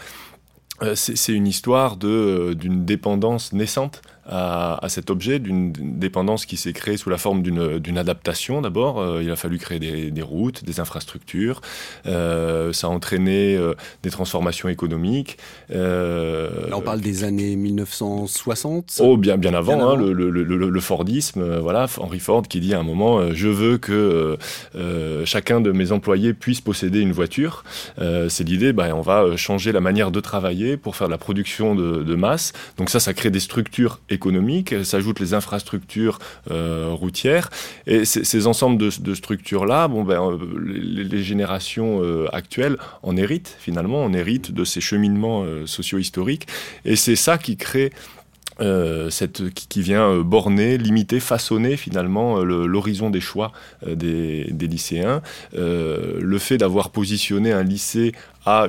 c'est 0.94 1.32
une 1.32 1.46
histoire 1.46 1.96
euh, 2.04 2.54
d'une 2.54 2.84
dépendance 2.84 3.52
naissante 3.52 4.02
à, 4.28 4.86
cet 4.88 5.10
objet, 5.10 5.38
d'une 5.38 5.72
dépendance 5.72 6.46
qui 6.46 6.56
s'est 6.56 6.72
créée 6.72 6.96
sous 6.96 7.10
la 7.10 7.18
forme 7.18 7.42
d'une 7.42 7.98
adaptation 7.98 8.60
d'abord. 8.60 9.00
Euh, 9.00 9.22
il 9.22 9.30
a 9.30 9.36
fallu 9.36 9.58
créer 9.58 9.78
des, 9.78 10.22
routes, 10.22 10.64
des 10.64 10.80
infrastructures. 10.80 11.60
Euh, 12.06 12.72
ça 12.72 12.88
a 12.88 12.90
entraîné 12.90 13.56
euh, 13.56 13.74
des 14.02 14.10
transformations 14.10 14.68
économiques. 14.68 15.38
Là, 15.70 16.48
on 16.72 16.80
parle 16.80 17.00
des 17.00 17.24
années 17.24 17.56
1960 17.56 18.98
Oh, 19.00 19.16
bien, 19.16 19.36
bien 19.36 19.54
avant, 19.54 19.90
hein, 19.90 19.96
le, 19.96 20.12
le, 20.12 20.30
le, 20.30 20.80
Fordisme. 20.80 21.58
voilà, 21.58 21.86
Henry 21.98 22.20
Ford 22.20 22.42
qui 22.42 22.60
dit 22.60 22.74
à 22.74 22.78
un 22.78 22.82
moment 22.82 23.32
Je 23.32 23.48
veux 23.48 23.78
que 23.78 24.36
chacun 25.24 25.60
de 25.60 25.72
mes 25.72 25.92
employés 25.92 26.34
puisse 26.34 26.60
posséder 26.60 27.00
une 27.00 27.12
voiture. 27.12 27.64
C'est 27.96 28.44
l'idée, 28.44 28.72
bah, 28.72 28.88
on 28.94 29.00
va 29.00 29.36
changer 29.36 29.72
la 29.72 29.80
manière 29.80 30.10
de 30.10 30.20
travailler 30.20 30.76
pour 30.76 30.96
faire 30.96 31.08
de 31.08 31.12
la 31.12 31.18
production 31.18 31.74
de, 31.74 32.02
de 32.02 32.14
masse. 32.14 32.52
Donc, 32.76 32.90
ça, 32.90 33.00
ça 33.00 33.14
crée 33.14 33.30
des 33.30 33.40
structures 33.40 34.00
économique, 34.18 34.74
s'ajoutent 34.84 35.20
les 35.20 35.32
infrastructures 35.32 36.18
euh, 36.50 36.88
routières, 36.90 37.50
et 37.86 38.04
ces 38.04 38.46
ensembles 38.46 38.78
de, 38.78 39.14
structures-là, 39.14 39.86
bon, 39.88 40.02
ben, 40.02 40.20
euh, 40.20 40.38
les, 41.14 41.22
générations 41.22 42.02
euh, 42.02 42.26
actuelles 42.32 42.76
en 43.02 43.16
héritent 43.16 43.56
finalement, 43.58 44.00
on 44.02 44.12
hérite 44.12 44.50
de 44.52 44.64
ces 44.64 44.80
cheminements 44.80 45.44
socio-historiques, 45.66 46.46
et 46.84 46.96
c'est 46.96 47.16
ça 47.16 47.38
qui 47.38 47.56
crée 47.56 47.90
cette, 49.10 49.54
qui, 49.54 49.80
vient 49.82 50.18
borner, 50.18 50.78
limiter, 50.78 51.20
façonner 51.20 51.76
finalement 51.76 52.42
l'horizon 52.42 53.08
des 53.08 53.20
choix 53.20 53.52
des, 53.86 54.48
des, 54.50 54.66
lycéens. 54.66 55.22
le 55.52 56.38
fait 56.38 56.58
d'avoir 56.58 56.90
positionné 56.90 57.52
un 57.52 57.62
lycée 57.62 58.12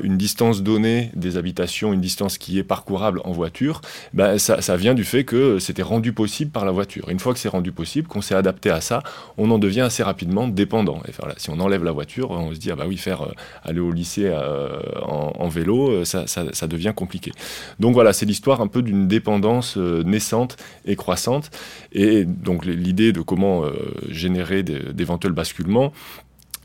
une 0.03 0.17
distance 0.17 0.61
donnée 0.61 1.11
des 1.15 1.37
habitations, 1.37 1.93
une 1.93 2.01
distance 2.01 2.37
qui 2.37 2.57
est 2.57 2.63
parcourable 2.63 3.21
en 3.23 3.31
voiture, 3.31 3.81
ben 4.13 4.37
ça, 4.37 4.61
ça, 4.61 4.75
vient 4.77 4.93
du 4.93 5.03
fait 5.03 5.23
que 5.23 5.59
c'était 5.59 5.83
rendu 5.83 6.13
possible 6.13 6.51
par 6.51 6.65
la 6.65 6.71
voiture. 6.71 7.09
Une 7.09 7.19
fois 7.19 7.33
que 7.33 7.39
c'est 7.39 7.49
rendu 7.49 7.71
possible, 7.71 8.07
qu'on 8.07 8.21
s'est 8.21 8.35
adapté 8.35 8.69
à 8.69 8.81
ça, 8.81 9.03
on 9.37 9.49
en 9.51 9.59
devient 9.59 9.81
assez 9.81 10.03
rapidement 10.03 10.47
dépendant. 10.47 11.01
Si 11.37 11.49
on 11.49 11.59
enlève 11.59 11.83
la 11.83 11.91
voiture, 11.91 12.31
on 12.31 12.53
se 12.53 12.59
dit, 12.59 12.71
ah 12.71 12.75
bah 12.75 12.85
oui, 12.87 12.97
faire 12.97 13.23
euh, 13.23 13.31
aller 13.63 13.79
au 13.79 13.91
lycée 13.91 14.27
euh, 14.27 14.79
en, 15.01 15.47
vélo, 15.47 15.89
euh, 15.89 16.05
ça, 16.05 16.27
ça, 16.27 16.45
ça, 16.53 16.67
devient 16.67 16.93
compliqué. 16.95 17.31
Donc 17.79 17.93
voilà, 17.93 18.13
c'est 18.13 18.25
l'histoire 18.25 18.61
un 18.61 18.67
peu 18.67 18.81
d'une 18.81 19.07
dépendance 19.07 19.77
naissante 19.77 20.57
et 20.85 20.95
croissante. 20.95 21.49
Et 21.91 22.25
donc 22.25 22.65
l'idée 22.65 23.11
de 23.11 23.21
comment 23.21 23.63
générer 24.09 24.63
d'éventuels 24.63 25.31
basculements, 25.31 25.91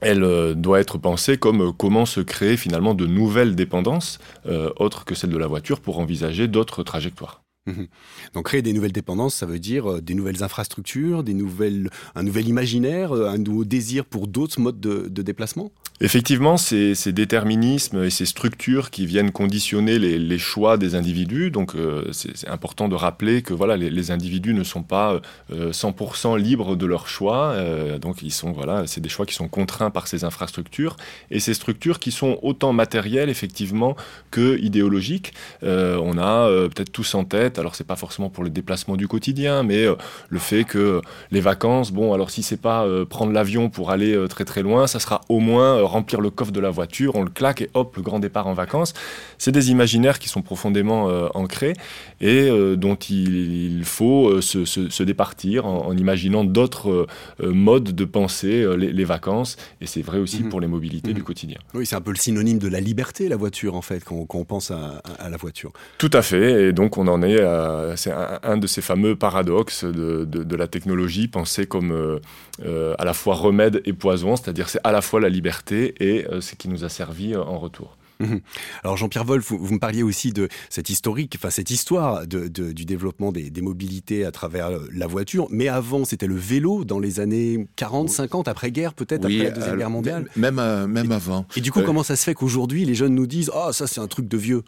elle 0.05 0.23
euh, 0.23 0.55
doit 0.55 0.81
être 0.81 0.99
pensée 0.99 1.39
comme 1.39 1.63
euh, 1.63 1.73
comment 1.73 2.07
se 2.07 2.21
créer 2.21 2.57
finalement 2.57 2.95
de 2.95 3.07
nouvelles 3.07 3.57
dépendances, 3.57 4.19
euh, 4.47 4.71
autres 4.77 5.05
que 5.05 5.15
celles 5.15 5.31
de 5.31 5.39
la 5.39 5.47
voiture, 5.47 5.81
pour 5.81 5.99
envisager 5.99 6.47
d'autres 6.47 6.83
trajectoires. 6.83 7.44
Donc 8.35 8.47
créer 8.47 8.63
des 8.63 8.73
nouvelles 8.73 8.93
dépendances, 8.93 9.35
ça 9.35 9.47
veut 9.47 9.59
dire 9.59 10.03
des 10.03 10.15
nouvelles 10.15 10.43
infrastructures, 10.43 11.23
des 11.23 11.35
nouvelles, 11.35 11.91
un 12.15 12.23
nouvel 12.23 12.49
imaginaire, 12.49 13.13
un 13.13 13.39
nouveau 13.39 13.65
désir 13.65 14.05
pour 14.05 14.27
d'autres 14.27 14.61
modes 14.61 14.81
de 14.81 15.23
déplacement? 15.23 15.73
Effectivement, 16.01 16.57
ces, 16.57 16.97
ces, 16.97 17.13
déterminismes 17.13 18.03
et 18.03 18.11
ces 18.11 18.27
structures 18.27 18.91
qui 18.91 19.07
viennent 19.07 19.31
conditionner 19.31 20.01
les, 20.01 20.39
choix 20.39 20.77
des 20.77 20.97
individus. 20.97 21.53
Donc, 21.53 21.77
euh, 21.77 22.11
c'est 22.11 22.49
important 22.49 22.89
de 22.89 22.97
rappeler 22.97 23.43
que 23.43 23.55
voilà, 23.55 23.77
les, 23.77 24.11
individus 24.11 24.55
ne 24.55 24.65
sont 24.65 24.83
pas 24.83 25.21
euh, 25.53 25.71
100% 25.71 26.37
libres 26.37 26.75
de 26.75 26.85
leurs 26.85 27.07
choix. 27.07 27.53
Euh, 27.53 27.99
donc, 27.99 28.17
voilà, 28.57 28.89
c'est 28.89 29.01
des 29.01 29.09
choix 29.09 29.25
qui 29.25 29.35
sont 29.35 29.47
contraints 29.47 29.91
par 29.91 30.09
ces 30.09 30.25
infrastructures 30.25 30.97
et 31.31 31.39
ces 31.39 31.55
structures 31.55 32.01
qui 32.01 32.11
sont 32.11 32.41
autant 32.43 32.73
matérielles 32.73 33.31
effectivement 33.31 33.95
que 34.33 34.59
idéologiques. 34.59 35.33
Euh, 35.63 36.01
on 36.03 36.19
a 36.19 36.49
peut-être 36.75 36.91
tous 36.91 37.15
en 37.15 37.25
tête. 37.25 37.54
Alors, 37.59 37.75
c'est 37.75 37.87
pas 37.87 37.97
forcément 37.97 38.31
pour 38.31 38.45
le 38.45 38.51
déplacement 38.51 38.97
du 38.97 39.09
quotidien, 39.09 39.63
mais 39.63 39.87
le 40.29 40.39
fait 40.39 40.65
que 40.65 41.01
les 41.31 41.41
vacances, 41.41 41.93
bon, 41.93 42.13
alors 42.13 42.31
si 42.31 42.43
c'est 42.43 42.61
pas 42.61 42.87
prendre 43.09 43.33
l'avion 43.33 43.71
pour 43.71 43.91
aller 43.91 44.17
très 44.29 44.45
très 44.45 44.63
loin, 44.63 44.87
ça 44.87 44.99
sera 44.99 45.21
au 45.29 45.41
moins 45.41 45.83
remplir 45.83 46.21
le 46.21 46.31
coffre 46.31 46.53
de 46.53 46.61
la 46.61 46.71
voiture, 46.71 47.17
on 47.17 47.23
le 47.23 47.31
claque 47.31 47.63
et 47.63 47.71
hop, 47.75 47.97
le 47.97 48.03
grand 48.03 48.19
départ 48.19 48.47
en 48.47 48.55
vacances. 48.55 48.95
C'est 49.39 49.53
des 49.53 49.71
imaginaires 49.71 50.19
qui 50.19 50.29
sont 50.29 50.43
profondément 50.43 51.09
euh, 51.09 51.29
ancrés 51.35 51.75
et 52.21 52.49
euh, 52.49 52.77
dont 52.77 52.95
il, 52.95 53.83
faut 53.85 54.29
euh, 54.29 54.41
se, 54.41 55.03
départir 55.03 55.67
en, 55.67 55.97
imaginant 55.97 56.45
d'autres 56.45 57.07
modes 57.43 57.95
de 57.95 58.05
penser 58.05 58.65
les, 58.77 59.05
vacances. 59.05 59.57
Et 59.81 59.87
c'est 59.87 60.03
vrai 60.03 60.19
aussi 60.19 60.43
mhm. 60.43 60.49
pour 60.49 60.61
les 60.61 60.67
mobilités 60.67 61.13
du 61.13 61.21
mhm. 61.21 61.27
quotidien. 61.27 61.59
Oui, 61.75 61.87
c'est 61.87 61.97
un 61.97 62.01
peu 62.01 62.11
le 62.11 62.17
synonyme 62.17 62.59
de 62.59 62.69
la 62.69 62.81
liberté, 62.81 63.29
la 63.29 63.37
voiture, 63.37 63.75
en 63.75 63.83
fait, 63.83 64.03
quand, 64.03 64.27
on 64.33 64.45
pense 64.45 64.71
à, 64.71 65.03
la 65.29 65.37
voiture. 65.37 65.73
Tout 65.99 66.11
à 66.13 66.23
fait. 66.23 66.69
Et 66.69 66.73
donc, 66.73 66.97
on 66.97 67.07
en 67.07 67.23
est 67.23 67.41
à. 67.45 67.95
C'est 67.97 68.13
un, 68.13 68.57
de 68.57 68.67
ces 68.67 68.83
fameux 68.83 69.17
paradoxes 69.17 69.85
de, 69.85 70.25
de 70.25 70.57
la 70.57 70.67
technologie, 70.67 71.29
pensée 71.29 71.67
comme 71.67 72.21
à 72.63 73.05
la 73.05 73.15
fois 73.15 73.35
remède 73.35 73.83
et 73.85 73.93
poison, 73.93 74.37
c'est-à-dire 74.37 74.69
c'est 74.69 74.81
à 74.85 74.93
la 74.93 75.01
fois 75.01 75.21
la 75.21 75.29
liberté 75.29 75.95
et 76.01 76.27
euh, 76.27 76.41
ce 76.41 76.55
qui 76.55 76.69
nous 76.69 76.85
a 76.85 76.89
servi 76.89 77.35
euh, 77.35 77.43
en 77.43 77.59
retour. 77.59 77.97
Mhm. 78.21 78.41
Alors 78.85 78.97
Jean-Pierre 78.97 79.25
Wolf, 79.25 79.51
vous, 79.51 79.75
me 79.75 79.81
parliez 79.81 80.05
aussi 80.05 80.33
de 80.33 80.49
cette 80.71 80.89
historique, 80.89 81.35
enfin 81.37 81.51
cette 81.51 81.71
histoire 81.71 82.29
de, 82.29 82.47
du 82.47 82.85
développement 82.85 83.33
des, 83.33 83.51
mobilités 83.61 84.25
à 84.25 84.31
travers 84.31 84.71
la 84.93 85.07
voiture, 85.09 85.49
mais 85.51 85.67
avant 85.67 86.05
c'était 86.05 86.29
le 86.29 86.37
vélo 86.37 86.85
dans 86.85 87.01
les 87.01 87.19
années 87.19 87.67
40, 87.75 88.09
50, 88.09 88.47
après-guerre 88.47 88.95
peut-être, 88.95 89.25
après 89.25 89.39
la 89.39 89.51
Deuxième 89.51 89.79
Guerre 89.79 89.91
mondiale? 89.91 90.29
Même, 90.37 90.61
euh, 90.61 90.87
même 90.87 91.11
avant. 91.11 91.45
Et 91.57 91.61
du 91.61 91.73
coup, 91.73 91.81
euh, 91.81 91.85
comment 91.85 92.05
ça 92.05 92.15
se 92.15 92.23
fait 92.23 92.35
qu'aujourd'hui 92.35 92.85
les 92.85 92.95
jeunes 92.95 93.17
nous 93.17 93.27
disent 93.27 93.51
«Ah, 93.55 93.67
oh, 93.69 93.73
ça 93.73 93.89
c'est 93.89 94.01
un 94.01 94.07
truc 94.07 94.29
de 94.29 94.37
vieux» 94.37 94.63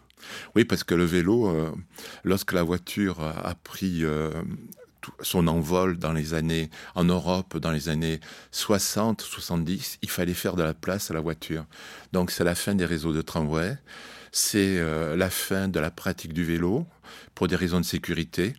Oui, 0.55 0.65
parce 0.65 0.83
que 0.83 0.95
le 0.95 1.05
vélo, 1.05 1.47
euh, 1.47 1.71
lorsque 2.23 2.53
la 2.53 2.63
voiture 2.63 3.21
a 3.21 3.55
pris 3.55 4.03
son 5.21 5.47
envol 5.47 5.97
dans 5.97 6.13
les 6.13 6.33
années, 6.33 6.69
en 6.95 7.03
Europe, 7.03 7.57
dans 7.57 7.71
les 7.71 7.89
années 7.89 8.19
60, 8.51 9.21
70, 9.21 9.99
il 10.01 10.09
fallait 10.09 10.33
faire 10.33 10.55
de 10.55 10.63
la 10.63 10.73
place 10.73 11.11
à 11.11 11.13
la 11.13 11.21
voiture. 11.21 11.65
Donc 12.13 12.31
c'est 12.31 12.43
la 12.43 12.55
fin 12.55 12.75
des 12.75 12.85
réseaux 12.85 13.13
de 13.13 13.21
tramway, 13.21 13.77
c'est 14.31 14.77
euh, 14.77 15.15
la 15.15 15.29
fin 15.29 15.67
de 15.67 15.79
la 15.79 15.91
pratique 15.91 16.33
du 16.33 16.43
vélo 16.43 16.85
pour 17.35 17.47
des 17.47 17.55
raisons 17.55 17.79
de 17.79 17.85
sécurité. 17.85 18.53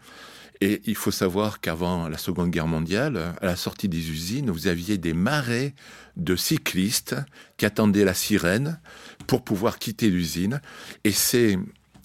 Et 0.61 0.83
il 0.87 0.97
faut 0.97 1.13
savoir 1.13 1.61
qu'avant 1.61 2.09
la 2.09 2.19
Seconde 2.19 2.51
Guerre 2.51 2.67
mondiale, 2.67 3.35
à 3.41 3.47
la 3.47 3.55
sortie 3.55 3.89
des 3.89 4.11
usines, 4.11 4.51
vous 4.51 4.67
aviez 4.67 4.99
des 4.99 5.13
marées 5.13 5.75
de 6.17 6.35
cyclistes 6.35 7.15
qui 7.59 7.65
attendaient 7.65 8.05
la 8.05 8.15
sirène 8.15 8.81
pour 9.29 9.43
pouvoir 9.43 9.79
quitter 9.79 10.11
l'usine. 10.11 10.61
Et 11.05 11.13
c'est 11.13 11.57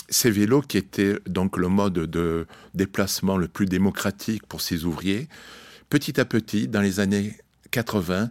ces 0.10 0.30
vélos 0.30 0.62
qui 0.62 0.78
étaient 0.78 1.18
donc 1.26 1.58
le 1.58 1.70
mode 1.70 1.94
de 1.94 2.46
déplacement 2.76 3.38
le 3.38 3.48
plus 3.48 3.66
démocratique 3.66 4.46
pour 4.46 4.62
ces 4.62 4.86
ouvriers, 4.86 5.28
petit 5.90 6.20
à 6.20 6.26
petit, 6.26 6.68
dans 6.68 6.82
les 6.82 7.00
années 7.00 7.36
80, 7.74 8.30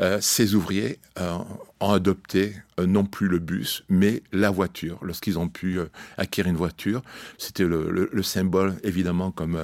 euh, 0.00 0.18
ces 0.20 0.54
ouvriers 0.54 0.98
euh, 1.18 1.38
ont 1.80 1.92
adopté 1.92 2.54
euh, 2.78 2.86
non 2.86 3.04
plus 3.04 3.26
le 3.28 3.38
bus, 3.40 3.84
mais 3.88 4.22
la 4.32 4.50
voiture. 4.50 4.98
Lorsqu'ils 5.02 5.38
ont 5.38 5.48
pu 5.48 5.78
acquérir 6.16 6.50
une 6.50 6.56
voiture, 6.56 7.02
c'était 7.36 7.64
le, 7.64 8.22
symbole, 8.22 8.76
évidemment, 8.84 9.32
comme 9.32 9.60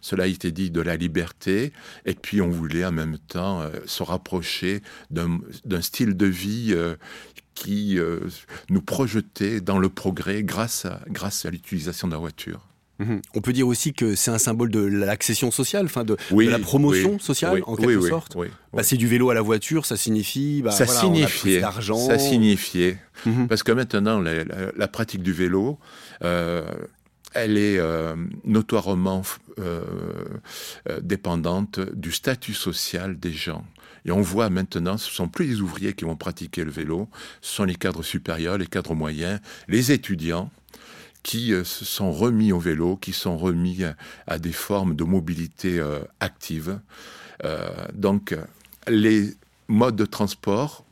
cela 0.00 0.24
a 0.24 0.26
été 0.26 0.50
dit, 0.50 0.70
de 0.70 0.80
la 0.80 0.96
liberté. 0.96 1.72
Et 2.06 2.14
puis 2.14 2.40
on 2.40 2.48
voulait 2.48 2.84
en 2.84 2.92
même 2.92 3.18
temps 3.18 3.62
se 3.86 4.02
rapprocher 4.02 4.82
d'un 5.10 5.40
style 5.80 6.16
de 6.16 6.26
vie 6.26 6.74
qui 7.54 7.98
euh, 7.98 8.20
nous 8.70 8.82
projetait 8.82 9.60
dans 9.60 9.78
le 9.78 9.88
progrès 9.88 10.42
grâce 10.42 10.84
à, 10.84 11.00
grâce 11.08 11.44
à 11.46 11.50
l'utilisation 11.50 12.08
de 12.08 12.12
la 12.12 12.18
voiture. 12.18 12.60
Mhm. 12.98 13.22
On 13.34 13.40
peut 13.40 13.52
dire 13.52 13.66
aussi 13.66 13.94
que 13.94 14.14
c'est 14.14 14.30
un 14.30 14.38
symbole 14.38 14.70
de 14.70 14.80
l'accession 14.80 15.50
sociale, 15.50 15.86
enfin 15.86 16.04
de, 16.04 16.16
la 16.30 16.58
promotion 16.58 17.18
sociale 17.18 17.62
en 17.66 17.76
quelque 17.76 18.08
sorte. 18.08 18.36
Passer 18.74 18.96
du 18.96 19.06
vélo 19.06 19.30
à 19.30 19.34
la 19.34 19.40
voiture, 19.40 19.86
ça 19.86 19.96
signifie, 19.96 20.62
bah, 20.62 20.70
ça 20.70 20.86
signifiait, 20.86 21.60
ça 21.60 22.18
signifiait, 22.18 22.98
mhm. 23.26 23.48
parce 23.48 23.62
que 23.62 23.72
maintenant 23.72 24.20
la, 24.20 24.88
pratique 24.88 25.22
du 25.22 25.32
vélo, 25.32 25.78
euh, 26.22 26.64
elle 27.34 27.56
est 27.56 27.78
euh, 27.78 28.14
notoirement 28.44 29.22
dépendante 31.00 31.80
du 31.80 32.12
statut 32.12 32.54
social 32.54 33.18
des 33.18 33.32
gens. 33.32 33.64
Et 34.04 34.10
on 34.10 34.20
voit 34.20 34.50
maintenant, 34.50 34.98
ce 34.98 35.10
sont 35.10 35.28
plus 35.28 35.46
les 35.46 35.60
ouvriers 35.60 35.92
qui 35.92 36.04
vont 36.04 36.16
pratiquer 36.16 36.64
le 36.64 36.70
vélo, 36.70 37.08
ce 37.40 37.54
sont 37.54 37.64
les 37.64 37.76
cadres 37.76 38.02
supérieurs, 38.02 38.58
les 38.58 38.66
cadres 38.66 38.94
moyens, 38.94 39.40
les 39.68 39.92
étudiants 39.92 40.50
qui 41.22 41.52
euh, 41.52 41.64
se 41.64 41.84
sont 41.84 42.10
remis 42.10 42.52
au 42.52 42.58
vélo, 42.58 42.96
qui 42.96 43.12
sont 43.12 43.36
remis 43.36 43.82
à, 44.26 44.38
des 44.38 44.52
formes 44.52 44.96
de 44.96 45.04
mobilité 45.04 45.78
euh, 45.78 46.00
active. 46.20 46.80
Euh, 47.44 47.70
donc, 47.94 48.36
les 48.88 49.34
modes 49.68 49.96
de 49.96 50.04
transport 50.04 50.84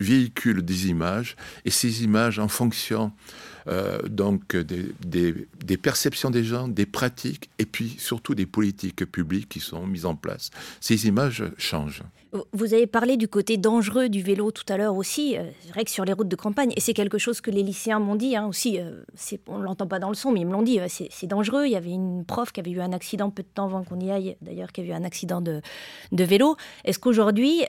véhiculent 0.00 0.64
des 0.64 0.88
images, 0.88 1.36
et 1.64 1.70
ces 1.70 2.04
images, 2.04 2.38
en 2.38 2.48
fonction 2.48 3.12
donc 4.08 4.56
des, 4.56 5.76
perceptions 5.76 6.30
des 6.30 6.44
gens, 6.44 6.68
des 6.68 6.86
pratiques, 6.86 7.50
et 7.58 7.66
puis 7.66 7.96
surtout 7.98 8.34
des 8.34 8.46
politiques 8.46 9.04
publiques 9.06 9.48
qui 9.48 9.60
sont 9.60 9.86
mises 9.86 10.06
en 10.06 10.14
place, 10.14 10.50
ces 10.80 11.06
images 11.06 11.44
changent. 11.58 12.02
Vous 12.52 12.74
avez 12.74 12.86
parlé 12.86 13.16
du 13.16 13.28
côté 13.28 13.56
dangereux 13.56 14.08
du 14.08 14.22
vélo 14.22 14.50
tout 14.50 14.64
à 14.68 14.76
l'heure 14.76 14.96
aussi. 14.96 15.36
Euh, 15.36 15.44
c'est 15.60 15.70
vrai 15.70 15.84
que 15.84 15.90
sur 15.90 16.04
les 16.04 16.12
routes 16.12 16.28
de 16.28 16.36
campagne, 16.36 16.72
et 16.76 16.80
c'est 16.80 16.94
quelque 16.94 17.18
chose 17.18 17.40
que 17.40 17.50
les 17.50 17.62
lycéens 17.62 17.98
m'ont 17.98 18.16
dit 18.16 18.36
hein, 18.36 18.46
aussi, 18.46 18.78
euh, 18.78 19.02
on 19.46 19.58
ne 19.58 19.64
l'entend 19.64 19.86
pas 19.86 19.98
dans 19.98 20.08
le 20.08 20.14
son, 20.14 20.32
mais 20.32 20.40
ils 20.40 20.46
me 20.46 20.52
l'ont 20.52 20.62
dit, 20.62 20.80
euh, 20.80 20.86
c'est 20.88 21.26
dangereux. 21.26 21.66
Il 21.66 21.72
y 21.72 21.76
avait 21.76 21.90
une 21.90 22.24
prof 22.24 22.52
qui 22.52 22.60
avait 22.60 22.70
eu 22.70 22.80
un 22.80 22.92
accident 22.92 23.30
peu 23.30 23.42
de 23.42 23.48
temps 23.48 23.66
avant 23.66 23.84
qu'on 23.84 24.00
y 24.00 24.10
aille, 24.10 24.36
d'ailleurs, 24.42 24.72
qui 24.72 24.80
a 24.80 24.84
eu 24.84 24.92
un 24.92 25.04
accident 25.04 25.40
de, 25.40 25.60
de 26.12 26.24
vélo. 26.24 26.56
Est-ce 26.84 26.98
qu'aujourd'hui, 26.98 27.62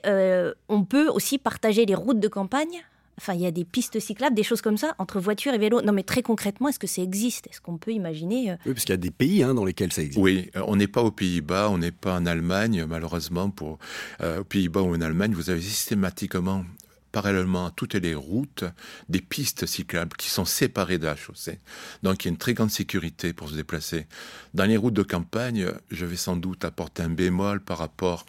on 0.69 0.83
peut 0.83 1.07
aussi 1.07 1.37
partager 1.37 1.85
les 1.85 1.95
routes 1.95 2.19
de 2.19 2.27
campagne 2.27 2.83
Enfin, 3.19 3.33
il 3.33 3.41
y 3.41 3.45
a 3.47 3.51
des 3.51 3.65
pistes 3.65 3.99
cyclables, 3.99 4.35
des 4.35 4.43
choses 4.43 4.61
comme 4.61 4.77
ça, 4.77 4.93
entre 4.99 5.19
voiture 5.19 5.53
et 5.53 5.57
vélo. 5.57 5.81
Non, 5.81 5.91
mais 5.91 6.03
très 6.03 6.21
concrètement, 6.21 6.69
est-ce 6.69 6.79
que 6.79 6.87
ça 6.87 7.01
existe? 7.01 7.47
Est-ce 7.47 7.61
qu'on 7.61 7.77
peut 7.77 7.91
imaginer 7.91 8.51
euh 8.51 8.55
Oui, 8.65 8.73
parce 8.73 8.85
qu'il 8.85 8.93
y 8.93 8.93
a 8.93 8.97
des 8.97 9.11
pays 9.11 9.43
hein, 9.43 9.53
dans 9.53 9.65
lesquels 9.65 9.91
ça 9.91 10.01
existe. 10.01 10.19
Oui, 10.19 10.49
euh, 10.55 10.61
on 10.67 10.75
n'est 10.75 10.87
pas 10.87 11.01
aux 11.01 11.11
Pays-Bas, 11.11 11.69
on 11.71 11.79
n'est 11.79 11.91
pas 11.91 12.15
en 12.15 12.25
Allemagne, 12.25 12.85
malheureusement. 12.87 13.49
Pour, 13.49 13.79
euh, 14.21 14.41
aux 14.41 14.43
Pays-Bas 14.43 14.81
ou 14.81 14.95
en 14.95 15.01
Allemagne, 15.01 15.33
vous 15.33 15.49
avez 15.49 15.61
systématiquement 15.61 16.63
parallèlement 17.11 17.67
à 17.67 17.71
toutes 17.71 17.95
les 17.95 18.13
routes, 18.13 18.65
des 19.09 19.21
pistes 19.21 19.65
cyclables 19.65 20.15
qui 20.17 20.29
sont 20.29 20.45
séparées 20.45 20.99
de 20.99 21.05
la 21.05 21.15
chaussée. 21.15 21.59
Donc 22.03 22.23
il 22.23 22.27
y 22.27 22.29
a 22.29 22.31
une 22.31 22.37
très 22.37 22.53
grande 22.53 22.69
sécurité 22.69 23.33
pour 23.33 23.49
se 23.49 23.55
déplacer. 23.55 24.05
Dans 24.53 24.65
les 24.65 24.77
routes 24.77 24.93
de 24.93 25.01
campagne, 25.03 25.71
je 25.89 26.05
vais 26.05 26.15
sans 26.15 26.35
doute 26.35 26.63
apporter 26.63 27.01
un 27.01 27.09
bémol 27.09 27.61
par 27.61 27.79
rapport 27.79 28.25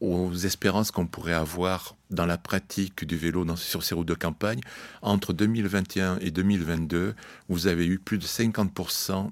aux 0.00 0.32
espérances 0.34 0.90
qu'on 0.90 1.06
pourrait 1.06 1.34
avoir 1.34 1.96
dans 2.10 2.26
la 2.26 2.38
pratique 2.38 3.04
du 3.04 3.16
vélo 3.16 3.44
sur 3.56 3.82
ces 3.82 3.94
routes 3.94 4.08
de 4.08 4.14
campagne. 4.14 4.60
Entre 5.02 5.32
2021 5.32 6.18
et 6.20 6.30
2022, 6.30 7.14
vous 7.48 7.66
avez 7.66 7.86
eu 7.86 7.98
plus 7.98 8.18
de 8.18 8.24
50% 8.24 9.30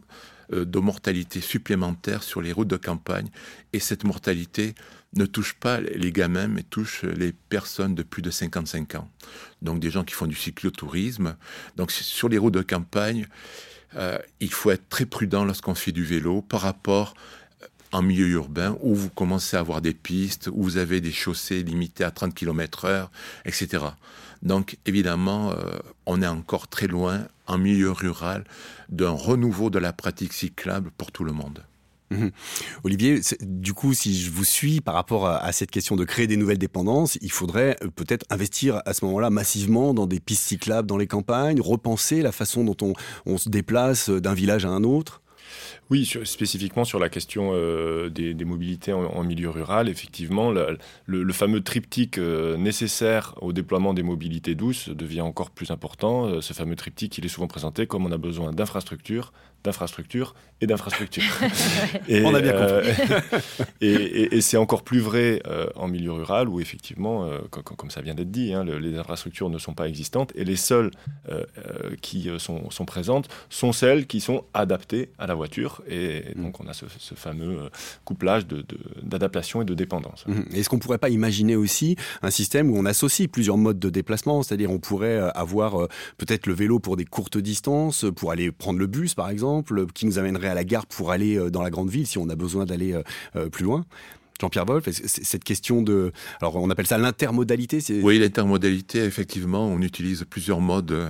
euh, 0.53 0.65
de 0.65 0.79
mortalité 0.79 1.41
supplémentaire 1.41 2.23
sur 2.23 2.41
les 2.41 2.53
routes 2.53 2.69
de 2.69 2.77
campagne. 2.77 3.29
Et 3.73 3.81
cette 3.81 4.05
mortalité 4.05 4.75
ne 5.15 5.27
touche 5.27 5.55
pas 5.55 5.81
les 5.81 6.13
gamins, 6.13 6.49
mais 6.49 6.63
touche 6.63 7.03
les 7.03 7.33
personnes 7.33 7.95
de 7.95 8.03
plus 8.03 8.23
de 8.23 8.31
55 8.31 8.95
ans. 8.97 9.11
Donc 9.63 9.81
des 9.81 9.91
gens 9.91 10.05
qui 10.05 10.15
font 10.15 10.27
du 10.27 10.37
cyclotourisme. 10.37 11.37
Donc 11.77 11.91
sur 11.91 12.29
les 12.29 12.39
routes 12.39 12.55
de 12.55 12.63
campagne, 12.63 13.27
euh, 13.97 14.19
il 14.41 14.53
faut 14.53 14.71
être 14.71 14.89
très 14.89 15.07
prudent 15.07 15.45
lorsqu'on 15.45 15.75
fait 15.75 15.93
du 15.93 16.05
vélo 16.05 16.43
par 16.43 16.61
rapport 16.61 17.15
en 17.93 18.03
milieu 18.03 18.29
urbain 18.29 18.77
où 18.83 18.95
vous 18.95 19.11
commencez 19.11 19.57
à 19.57 19.61
avoir 19.61 19.81
des 19.81 19.95
pistes, 19.95 20.49
où 20.53 20.63
vous 20.63 20.77
avez 20.77 21.01
des 21.01 21.13
chaussées 21.13 21.63
limitées 21.63 22.05
à 22.05 22.11
30 22.11 22.35
km 22.35 22.85
heure, 22.85 23.11
etc. 23.45 23.85
Donc 24.43 24.77
évidemment, 24.87 25.53
euh, 25.53 25.79
on 26.07 26.23
est 26.23 26.27
encore 26.27 26.69
très 26.69 26.87
loin 26.87 27.27
en 27.47 27.59
milieu 27.59 27.91
rural 27.91 28.45
d'un 28.89 29.11
renouveau 29.11 29.71
de 29.71 29.79
la 29.79 29.93
pratique 29.93 30.33
cyclable 30.33 30.91
pour 30.97 31.13
tout 31.13 31.25
le 31.25 31.33
monde. 31.33 31.65
Mhm. 32.11 32.31
Olivier, 32.85 33.21
du 33.43 33.75
coup, 33.75 33.93
si 33.93 34.19
je 34.19 34.31
vous 34.31 34.45
suis 34.45 34.81
par 34.81 34.95
rapport 34.95 35.27
à, 35.29 35.53
cette 35.53 35.71
question 35.71 35.95
de 35.95 36.05
créer 36.05 36.27
des 36.27 36.39
nouvelles 36.39 36.59
dépendances, 36.59 37.19
il 37.21 37.31
faudrait 37.31 37.77
euh, 37.83 37.89
peut-être 37.95 38.25
investir 38.31 38.81
à 38.87 38.95
ce 38.95 39.05
moment-là 39.05 39.29
massivement 39.31 39.93
dans 39.93 40.07
des 40.07 40.21
pistes 40.21 40.45
cyclables 40.45 40.89
dans 40.89 40.97
les 40.97 41.07
campagnes, 41.07 41.61
repenser 41.61 42.23
la 42.23 42.33
façon 42.33 42.65
dont 42.65 42.77
on, 42.81 42.93
on 43.27 43.37
se 43.37 43.49
déplace 43.49 44.09
d'un 44.09 44.35
village 44.35 44.65
à 44.65 44.71
un 44.71 44.85
autre? 44.85 45.21
Oui, 45.91 46.05
spécifiquement 46.25 46.85
sur 46.85 46.99
la 46.99 47.09
question 47.09 47.53
euh, 47.55 48.11
des, 48.11 48.35
mobilités 48.45 48.93
en, 48.93 49.25
milieu 49.25 49.49
rural, 49.49 49.89
effectivement, 49.89 50.51
le, 50.51 51.33
fameux 51.33 51.63
triptyque 51.63 52.19
euh, 52.19 52.59
nécessaire 52.59 53.35
au 53.41 53.55
déploiement 53.55 53.95
des 53.95 54.03
mobilités 54.03 54.55
douces 54.55 54.91
devient 54.91 55.23
encore 55.23 55.51
plus 55.51 55.71
important. 55.71 56.27
Euh, 56.27 56.41
ce 56.43 56.53
fameux 56.53 56.77
triptyque, 56.77 57.17
il 57.17 57.25
est 57.25 57.29
souvent 57.29 57.47
présenté 57.47 57.87
comme 57.87 58.05
on 58.05 58.13
a 58.13 58.19
besoin 58.19 58.53
d'infrastructures, 58.53 59.33
d'infrastructures 59.65 60.35
et 60.61 60.67
d'infrastructures. 60.67 61.25
On 62.11 62.35
a 62.35 62.41
bien 62.41 62.53
compris. 62.53 63.37
et, 63.81 64.41
c'est 64.41 64.57
encore 64.57 64.83
plus 64.83 65.01
vrai 65.01 65.43
en 65.75 65.89
milieu 65.89 66.13
rural 66.13 66.49
où 66.49 66.61
effectivement, 66.61 67.29
comme, 67.51 67.91
ça 67.91 68.01
vient 68.01 68.15
d'être 68.15 68.31
dit, 68.31 68.53
hein, 68.53 68.65
les 68.65 68.97
infrastructures 68.97 69.51
ne 69.51 69.59
sont 69.59 69.75
pas 69.75 69.89
existantes 69.89 70.33
et 70.37 70.45
les 70.45 70.57
seules 70.57 70.91
qui 72.01 72.29
sont, 72.39 72.71
sont 72.71 72.85
présentes 72.85 73.29
sont 73.51 73.73
celles 73.73 74.07
qui 74.07 74.21
sont 74.21 74.45
adaptées 74.55 75.11
à 75.19 75.27
la 75.27 75.35
voiture 75.35 75.78
et 75.89 76.35
mm. 76.35 76.43
donc, 76.43 76.61
on 76.61 76.67
a 76.67 76.73
ce, 76.73 76.87
fameux 77.15 77.63
euh, 77.63 77.69
couplage 78.05 78.47
d'adaptation 79.03 79.63
et 79.63 79.65
de 79.65 79.75
dépendance. 79.75 80.25
Mm-hmm. 80.27 80.55
Est-ce 80.55 80.69
qu'on 80.69 80.77
ne 80.77 80.81
pourrait 80.81 80.99
pas 80.99 81.11
imaginer 81.11 81.57
aussi 81.57 81.97
un 82.23 82.31
système 82.31 82.71
où 82.71 82.77
on 82.77 82.85
associe 82.85 83.29
plusieurs 83.29 83.57
modes 83.57 83.79
de 83.79 83.91
déplacement? 83.91 84.43
C'est-à-dire, 84.43 84.71
on 84.71 84.79
pourrait 84.79 85.17
euh, 85.17 85.31
avoir 85.31 85.83
euh, 85.83 85.89
peut-être 86.17 86.47
le 86.47 86.55
vélo 86.55 86.79
pour 86.79 86.97
des 86.97 87.05
courtes 87.05 87.39
distances, 87.39 88.05
pour 88.17 88.31
aller 88.31 88.51
prendre 88.51 88.79
le 88.79 88.87
bus, 88.87 89.15
par 89.15 89.31
exemple, 89.31 89.87
qui 89.93 90.07
nous 90.07 90.19
amènerait 90.19 90.49
à 90.49 90.55
la 90.55 90.65
gare 90.65 90.87
pour 90.87 91.13
aller 91.13 91.51
dans 91.51 91.63
la 91.63 91.71
grande 91.71 91.91
ville 91.91 92.07
si 92.07 92.19
on 92.19 92.29
a 92.29 92.37
besoin 92.37 92.65
d'aller 92.65 93.01
plus 93.53 93.65
loin 93.65 93.85
Jean-Pierre 94.41 94.67
Wolf, 94.67 94.89
cette 94.91 95.45
question 95.45 95.83
de... 95.83 96.13
Alors 96.41 96.57
on 96.57 96.71
appelle 96.71 96.87
ça 96.87 96.99
l'intermodalité 96.99 97.81
Oui, 98.03 98.19
l'intermodalité, 98.19 99.01
effectivement, 99.01 99.67
on 99.67 99.81
utilise 99.83 100.25
plusieurs 100.29 100.61
modes 100.61 101.09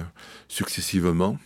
successivement. 0.48 1.38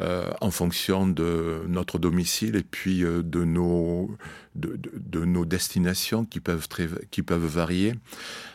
Euh, 0.00 0.30
en 0.40 0.50
fonction 0.50 1.06
de 1.06 1.62
notre 1.68 1.98
domicile 1.98 2.56
et 2.56 2.62
puis 2.62 3.04
euh, 3.04 3.22
de, 3.22 3.44
nos, 3.44 4.10
de, 4.54 5.24
nos 5.24 5.44
destinations 5.44 6.24
qui 6.24 6.40
peuvent, 6.40 6.66
qui 7.10 7.22
peuvent 7.22 7.44
varier. 7.44 7.94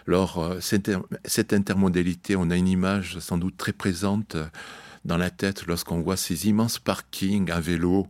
Alors, 0.08 0.40
euh, 0.40 0.60
cette, 0.60 0.92
cette, 1.26 1.54
intermodalité, 1.54 2.36
on 2.36 2.50
a 2.50 2.56
une 2.56 2.68
image 2.68 3.20
sans 3.20 3.38
doute 3.38 3.56
très 3.56 3.72
présente 3.72 4.36
dans 5.06 5.18
la 5.18 5.30
tête 5.30 5.68
lorsqu'on 5.68 6.02
voit 6.02 6.18
ces 6.18 6.48
immenses 6.48 6.80
parkings 6.80 7.52
à 7.52 7.60
vélo 7.60 8.08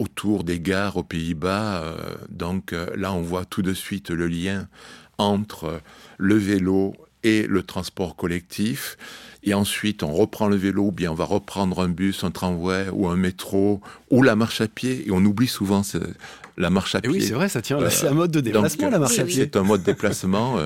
autour 0.00 0.42
des 0.42 0.58
gares 0.58 0.96
aux 0.96 1.04
Pays-Bas. 1.04 1.96
Donc 2.28 2.72
là, 2.72 3.12
on 3.12 3.22
voit 3.22 3.44
tout 3.44 3.62
de 3.62 3.72
suite 3.72 4.10
le 4.10 4.26
lien 4.26 4.68
entre 5.16 5.80
le 6.18 6.34
vélo 6.34 6.94
et 7.28 7.46
le 7.46 7.62
transport 7.62 8.16
collectif. 8.16 8.96
Et 9.44 9.54
ensuite, 9.54 10.02
on 10.02 10.12
reprend 10.12 10.48
le 10.48 10.56
vélo, 10.56 10.86
ou 10.86 10.92
bien 10.92 11.12
on 11.12 11.14
va 11.14 11.24
reprendre 11.24 11.80
un 11.80 11.88
bus, 11.88 12.24
un 12.24 12.30
tramway 12.30 12.86
ou 12.92 13.08
un 13.08 13.16
métro 13.16 13.80
ou 14.10 14.22
la 14.22 14.34
marche 14.34 14.60
à 14.60 14.68
pied. 14.68 15.06
Et 15.06 15.10
on 15.10 15.24
oublie 15.24 15.46
souvent 15.46 15.82
la 16.56 16.70
marche 16.70 16.94
à 16.94 17.00
pied. 17.00 17.10
oui, 17.10 17.22
c'est 17.22 17.34
vrai, 17.34 17.48
ça 17.48 17.62
tient. 17.62 17.78
c'est 17.90 18.08
un 18.08 18.14
mode 18.14 18.30
de 18.30 18.40
déplacement, 18.40 18.90
la 18.90 18.98
marche 18.98 19.18
à 19.18 19.24
pied. 19.24 19.44
C'est 19.44 19.56
un 19.56 19.62
mode 19.62 19.80
de 19.80 19.86
déplacement 19.86 20.58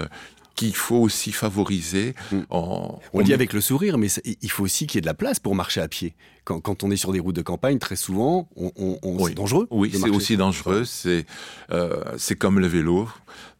qu'il 0.62 0.76
faut 0.76 0.98
aussi 0.98 1.32
favoriser. 1.32 2.14
Mm. 2.30 2.40
On, 2.50 3.22
dit 3.22 3.34
avec 3.34 3.52
le 3.52 3.60
sourire, 3.60 3.98
mais 3.98 4.08
il 4.42 4.50
faut 4.50 4.62
aussi 4.62 4.86
qu'il 4.86 4.98
y 4.98 5.00
ait 5.00 5.02
de 5.02 5.06
la 5.06 5.14
place 5.14 5.40
pour 5.40 5.56
marcher 5.56 5.80
à 5.80 5.88
pied. 5.88 6.14
Quand, 6.44 6.82
on 6.82 6.90
est 6.90 6.96
sur 6.96 7.12
des 7.12 7.20
routes 7.20 7.36
de 7.36 7.42
campagne, 7.42 7.78
très 7.78 7.94
souvent, 7.94 8.48
on, 8.56 8.98
c'est 9.26 9.34
dangereux. 9.34 9.68
Oui, 9.70 9.92
c'est 9.92 10.10
aussi 10.10 10.36
dangereux. 10.36 10.84
C'est 10.84 11.24
euh, 11.70 12.02
c'est 12.16 12.34
comme 12.34 12.58
le 12.58 12.66
vélo. 12.66 13.08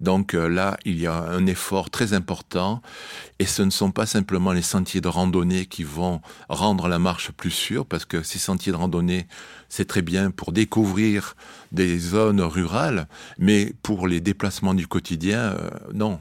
Donc 0.00 0.34
euh, 0.34 0.48
là, 0.48 0.76
il 0.84 1.00
y 1.00 1.06
a 1.06 1.14
un 1.14 1.46
effort 1.46 1.90
très 1.90 2.12
important. 2.12 2.82
Et 3.38 3.46
ce 3.46 3.62
ne 3.62 3.70
sont 3.70 3.92
pas 3.92 4.06
simplement 4.06 4.52
les 4.52 4.62
sentiers 4.62 5.00
de 5.00 5.06
randonnée 5.06 5.66
qui 5.66 5.84
vont 5.84 6.20
rendre 6.48 6.88
la 6.88 6.98
marche 6.98 7.30
plus 7.30 7.52
sûre, 7.52 7.86
parce 7.86 8.04
que 8.04 8.24
ces 8.24 8.40
sentiers 8.40 8.72
de 8.72 8.76
randonnée, 8.76 9.26
c'est 9.68 9.86
très 9.86 10.02
bien 10.02 10.32
pour 10.32 10.52
découvrir 10.52 11.36
des 11.70 11.98
zones 11.98 12.40
rurales, 12.40 13.06
mais 13.38 13.72
pour 13.82 14.08
les 14.08 14.20
déplacements 14.20 14.74
du 14.74 14.88
quotidien, 14.88 15.38
euh, 15.38 15.70
non 15.94 16.18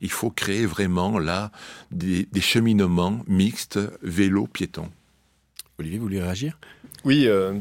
il 0.00 0.10
faut 0.10 0.30
créer 0.30 0.66
vraiment 0.66 1.18
là 1.18 1.50
des, 1.90 2.26
cheminements 2.40 3.20
mixtes 3.26 3.80
vélo-piéton. 4.02 4.90
Olivier, 5.78 5.98
vous 5.98 6.04
voulez 6.04 6.22
réagir? 6.22 6.58
Oui, 7.04 7.26
euh, 7.26 7.60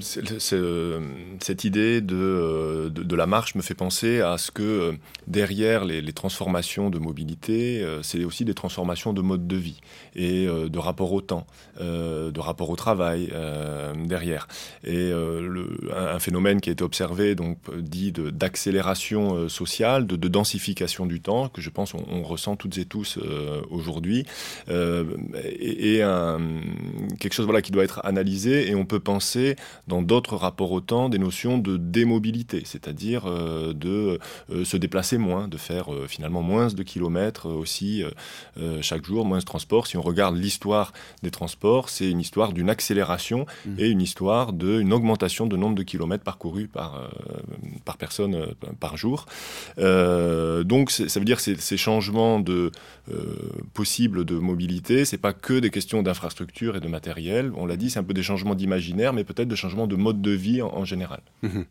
euh, 0.54 1.00
cette 1.40 1.64
idée 1.64 2.02
euh, 2.12 2.90
de, 2.90 3.04
de, 3.04 3.16
la 3.16 3.28
marche 3.28 3.54
me 3.54 3.62
fait 3.62 3.76
penser 3.76 4.20
à 4.20 4.40
ce 4.40 4.50
que 4.50 4.96
derrière 5.28 5.86
les, 5.86 6.12
transformations 6.12 6.90
de 6.90 6.98
mobilité, 6.98 7.86
c'est 8.02 8.24
aussi 8.24 8.44
des 8.46 8.56
transformations 8.56 9.14
de 9.14 9.22
mode 9.22 9.46
de 9.48 9.56
vie 9.56 9.80
et 10.16 10.48
de 10.48 10.80
rapport 10.80 11.14
au 11.14 11.22
temps, 11.22 11.46
de 11.80 12.40
rapport 12.40 12.72
au 12.72 12.76
travail 12.76 13.32
derrière. 14.06 14.48
Et 14.84 15.12
un, 15.96 16.20
phénomène 16.20 16.60
qui 16.60 16.70
a 16.70 16.72
été 16.72 16.84
observé, 16.84 17.36
donc 17.36 17.60
dit 17.78 18.12
d'accélération 18.12 19.48
sociale, 19.48 20.08
de, 20.08 20.16
densification 20.28 21.06
du 21.06 21.22
temps, 21.22 21.50
que 21.50 21.62
je 21.62 21.70
pense 21.70 21.94
on, 21.94 22.24
ressent 22.24 22.56
toutes 22.56 22.80
et 22.80 22.86
tous 22.86 23.20
aujourd'hui, 23.70 24.26
et, 24.68 26.02
quelque 27.20 27.34
chose 27.34 27.46
voilà, 27.46 27.62
qui 27.62 27.72
doit 27.72 27.84
être 27.84 28.02
analysé 28.04 28.70
et 28.70 28.76
on 28.76 28.86
peut 28.86 29.00
penser 29.00 29.27
dans 29.88 30.02
d'autres 30.02 30.36
rapports 30.36 30.72
au 30.72 30.82
temps 30.82 31.10
des 31.10 31.18
notions 31.18 31.58
de 31.58 31.78
démobilité, 31.78 32.64
c'est-à-dire 32.66 33.24
euh, 33.26 33.74
de 33.74 34.20
euh, 34.52 34.66
se 34.66 34.78
déplacer 34.78 35.18
moins, 35.18 35.48
de 35.48 35.58
faire 35.58 35.94
euh, 35.94 36.08
finalement 36.08 36.42
moins 36.42 36.68
de 36.68 36.84
kilomètres 36.84 37.48
aussi 37.48 38.04
chaque 38.82 39.06
jour, 39.06 39.26
moins 39.26 39.40
de 39.40 39.44
transport. 39.44 39.88
Si 39.88 39.98
on 39.98 40.02
regarde 40.02 40.36
l'histoire 40.36 40.94
des 41.24 41.32
transports, 41.32 41.90
c'est 41.90 42.10
une 42.10 42.20
histoire 42.20 42.54
d'une 42.54 42.70
accélération 42.70 43.46
mmh. 43.66 43.72
et 43.78 43.90
une 43.90 44.02
histoire 44.02 44.54
d'une 44.54 44.94
augmentation 44.94 45.46
de 45.48 45.56
nombre 45.56 45.76
de 45.76 45.84
kilomètres 45.84 46.24
parcourus 46.24 46.68
par, 46.68 47.10
par 47.86 47.98
personne 47.98 48.48
par 48.80 48.98
jour. 48.98 49.26
donc 49.78 50.92
ça 50.92 51.20
veut 51.20 51.26
dire 51.26 51.38
que 51.38 51.56
ces 51.56 51.78
changements 51.78 52.40
de, 52.40 52.72
possibles 53.74 54.26
de 54.26 54.36
mobilité, 54.36 55.06
c'est 55.06 55.18
pas 55.18 55.34
que 55.34 55.60
des 55.60 55.70
questions 55.70 56.04
d'infrastructure 56.04 56.76
et 56.76 56.80
de 56.80 56.88
matériel. 56.88 57.52
On 57.56 57.66
l'a 57.66 57.78
dit, 57.78 57.90
c'est 57.90 58.00
un 58.00 58.04
peu 58.04 58.14
des 58.14 58.24
changements 58.24 58.56
d'imaginaire, 58.56 59.14
mais 59.18 59.24
peut-être 59.24 59.48
de 59.48 59.56
changement 59.56 59.88
de 59.88 59.96
mode 59.96 60.22
de 60.22 60.32
vie 60.32 60.62
en, 60.62 60.86
général. 60.86 61.22
Mhm. 61.42 61.66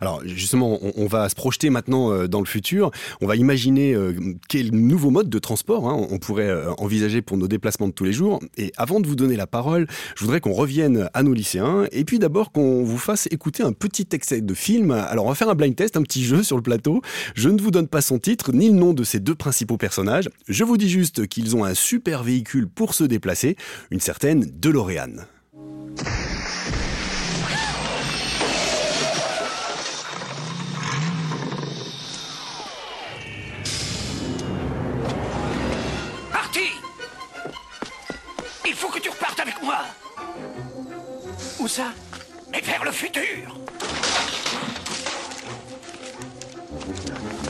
Alors 0.00 0.20
justement, 0.24 0.78
on, 0.96 1.06
va 1.06 1.28
se 1.28 1.34
projeter 1.34 1.70
maintenant 1.70 2.12
euh, 2.12 2.28
dans 2.28 2.40
le 2.40 2.46
futur. 2.46 2.90
On 3.22 3.26
va 3.26 3.36
imaginer 3.36 3.94
euh, 3.94 4.12
quel 4.48 4.70
nouveau 4.72 5.10
mode 5.10 5.30
de 5.30 5.38
transport 5.38 5.88
hein, 5.88 6.06
on 6.10 6.18
pourrait 6.18 6.50
euh, 6.50 6.72
envisager 6.74 7.22
pour 7.22 7.38
nos 7.38 7.48
déplacements 7.48 7.88
de 7.88 7.92
tous 7.92 8.04
les 8.04 8.12
jours. 8.12 8.38
Et 8.58 8.70
avant 8.76 9.00
de 9.00 9.06
vous 9.06 9.16
donner 9.16 9.36
la 9.36 9.46
parole, 9.46 9.86
je 10.14 10.24
voudrais 10.24 10.40
qu'on 10.40 10.52
revienne 10.52 11.08
à 11.14 11.22
nos 11.22 11.32
lycéens 11.32 11.86
et 11.90 12.04
puis 12.04 12.18
d'abord 12.18 12.52
qu'on 12.52 12.84
vous 12.84 12.98
fasse 12.98 13.26
écouter 13.30 13.62
un 13.62 13.72
petit 13.72 14.06
extrait 14.12 14.42
de 14.42 14.54
film. 14.54 14.90
Alors 14.90 15.24
on 15.24 15.30
va 15.30 15.34
faire 15.34 15.48
un 15.48 15.54
blind 15.54 15.74
test, 15.74 15.96
un 15.96 16.02
petit 16.02 16.22
jeu 16.22 16.42
sur 16.42 16.56
le 16.56 16.62
plateau. 16.62 17.00
Je 17.34 17.48
ne 17.48 17.60
vous 17.60 17.70
donne 17.70 17.88
pas 17.88 18.02
son 18.02 18.18
titre 18.18 18.52
ni 18.52 18.68
le 18.68 18.74
nom 18.74 18.92
de 18.92 19.04
ces 19.04 19.20
deux 19.20 19.34
principaux 19.34 19.78
personnages. 19.78 20.28
Je 20.48 20.64
vous 20.64 20.76
dis 20.76 20.90
juste 20.90 21.26
qu'ils 21.28 21.56
ont 21.56 21.64
un 21.64 21.74
super 21.74 22.22
véhicule 22.22 22.68
pour 22.68 22.92
se 22.92 23.04
déplacer, 23.04 23.56
une 23.90 24.00
certaine 24.00 24.44
DeLorean. 24.60 25.24
Où 41.60 41.68
ça 41.68 41.92
Mais 42.50 42.60
vers 42.62 42.82
le 42.84 42.90
futur. 42.90 43.22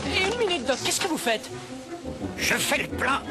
Une 0.04 0.38
minute, 0.38 0.66
Doc, 0.66 0.78
qu'est-ce 0.84 1.00
que 1.00 1.06
vous 1.06 1.16
faites 1.16 1.48
Je 2.36 2.54
fais 2.54 2.82
le 2.82 2.88
plein. 2.88 3.22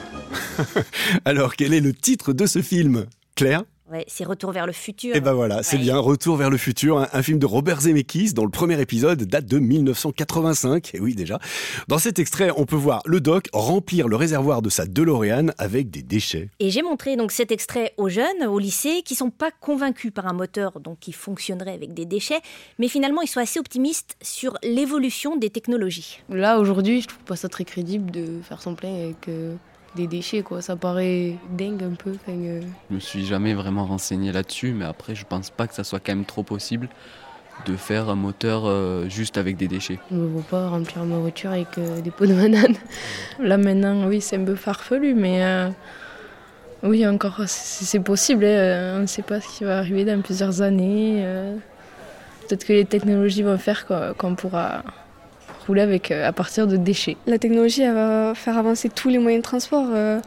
Alors, 1.25 1.57
quel 1.57 1.73
est 1.73 1.81
le 1.81 1.93
titre 1.93 2.31
de 2.31 2.45
ce 2.45 2.61
film? 2.61 3.07
Claire? 3.35 3.63
Ouais, 3.91 4.05
c'est 4.07 4.23
Retour 4.23 4.51
vers 4.51 4.67
le 4.67 4.71
futur. 4.71 5.15
Et 5.15 5.17
eh 5.17 5.21
ben 5.21 5.33
voilà, 5.33 5.63
c'est 5.63 5.79
bien, 5.79 5.97
Retour 5.97 6.37
vers 6.37 6.51
le 6.51 6.57
futur, 6.57 7.07
un, 7.11 7.23
film 7.23 7.39
de 7.39 7.47
Robert 7.47 7.81
Zemeckis 7.81 8.33
dont 8.33 8.43
le 8.43 8.51
premier 8.51 8.79
épisode 8.79 9.23
date 9.23 9.47
de 9.47 9.57
1985. 9.57 10.93
Et 10.93 10.99
oui, 10.99 11.15
déjà. 11.15 11.39
Dans 11.87 11.97
cet 11.97 12.19
extrait, 12.19 12.51
on 12.55 12.65
peut 12.65 12.75
voir 12.75 13.01
le 13.05 13.19
doc 13.19 13.47
remplir 13.51 14.07
le 14.07 14.15
réservoir 14.15 14.61
de 14.61 14.69
sa 14.69 14.85
DeLorean 14.85 15.47
avec 15.57 15.89
des 15.89 16.03
déchets. 16.03 16.49
Et 16.59 16.69
j'ai 16.69 16.83
montré 16.83 17.15
donc 17.15 17.31
cet 17.31 17.51
extrait 17.51 17.93
aux 17.97 18.09
jeunes 18.09 18.45
au 18.47 18.59
lycée 18.59 19.01
qui 19.03 19.15
sont 19.15 19.31
pas 19.31 19.49
convaincus 19.49 20.11
par 20.13 20.27
un 20.27 20.33
moteur 20.33 20.79
donc 20.79 20.99
qui 20.99 21.11
fonctionnerait 21.11 21.73
avec 21.73 21.95
des 21.95 22.05
déchets, 22.05 22.41
mais 22.77 22.89
finalement 22.89 23.23
ils 23.23 23.27
sont 23.27 23.39
assez 23.39 23.59
optimistes 23.59 24.17
sur 24.21 24.55
l'évolution 24.61 25.35
des 25.35 25.49
technologies. 25.49 26.19
Là 26.29 26.59
aujourd'hui, 26.59 27.01
je 27.01 27.07
trouve 27.07 27.23
pas 27.23 27.35
ça 27.35 27.49
très 27.49 27.65
crédible 27.65 28.11
de 28.11 28.39
faire 28.43 28.61
son 28.61 28.75
plein 28.75 28.93
avec 28.93 29.27
euh, 29.29 29.55
des 29.95 30.07
déchets, 30.07 30.43
quoi. 30.43 30.61
Ça 30.61 30.75
paraît 30.75 31.35
dingue 31.51 31.83
un 31.83 31.95
peu. 31.95 32.13
Euh. 32.27 32.61
Je 32.89 32.95
me 32.95 32.99
suis 32.99 33.25
jamais 33.25 33.53
vraiment 33.53 33.85
renseigné 33.85 34.31
là-dessus, 34.31 34.73
mais 34.73 34.85
après, 34.85 35.15
je 35.15 35.25
pense 35.25 35.49
pas 35.49 35.67
que 35.67 35.73
ça 35.73 35.83
soit 35.83 35.99
quand 35.99 36.15
même 36.15 36.25
trop 36.25 36.43
possible 36.43 36.89
de 37.65 37.75
faire 37.75 38.09
un 38.09 38.15
moteur 38.15 38.63
euh, 38.65 39.09
juste 39.09 39.37
avec 39.37 39.57
des 39.57 39.67
déchets. 39.67 39.99
Je 40.11 40.15
ne 40.15 40.27
veux 40.27 40.41
pas 40.41 40.69
remplir 40.69 41.03
ma 41.03 41.17
voiture 41.17 41.51
avec 41.51 41.77
euh, 41.77 41.99
des 41.99 42.11
pots 42.11 42.25
de 42.25 42.33
banane. 42.33 42.75
Là 43.39 43.57
maintenant, 43.57 44.07
oui, 44.07 44.21
c'est 44.21 44.37
un 44.37 44.45
peu 44.45 44.55
farfelu, 44.55 45.13
mais 45.13 45.69
oui, 46.83 47.05
encore, 47.05 47.41
c'est 47.47 47.99
possible. 47.99 48.45
Hein. 48.45 48.95
On 48.97 49.01
ne 49.01 49.07
sait 49.07 49.23
pas 49.23 49.41
ce 49.41 49.57
qui 49.57 49.63
va 49.65 49.79
arriver 49.79 50.05
dans 50.05 50.21
plusieurs 50.21 50.61
années. 50.61 51.25
Peut-être 52.47 52.65
que 52.65 52.73
les 52.73 52.85
technologies 52.85 53.43
vont 53.43 53.57
faire 53.57 53.85
qu'on 54.17 54.35
pourra 54.35 54.83
avec, 55.77 56.11
euh, 56.11 56.27
à 56.27 56.31
partir 56.31 56.65
de 56.65 56.77
déchets. 56.77 57.17
La 57.27 57.37
technologie 57.37 57.83
va 57.85 58.33
faire 58.33 58.57
avancer 58.57 58.89
tous 58.89 59.09
les 59.09 59.19
moyens 59.19 59.43
de 59.43 59.47
transport, 59.47 59.87
euh, 59.93 60.19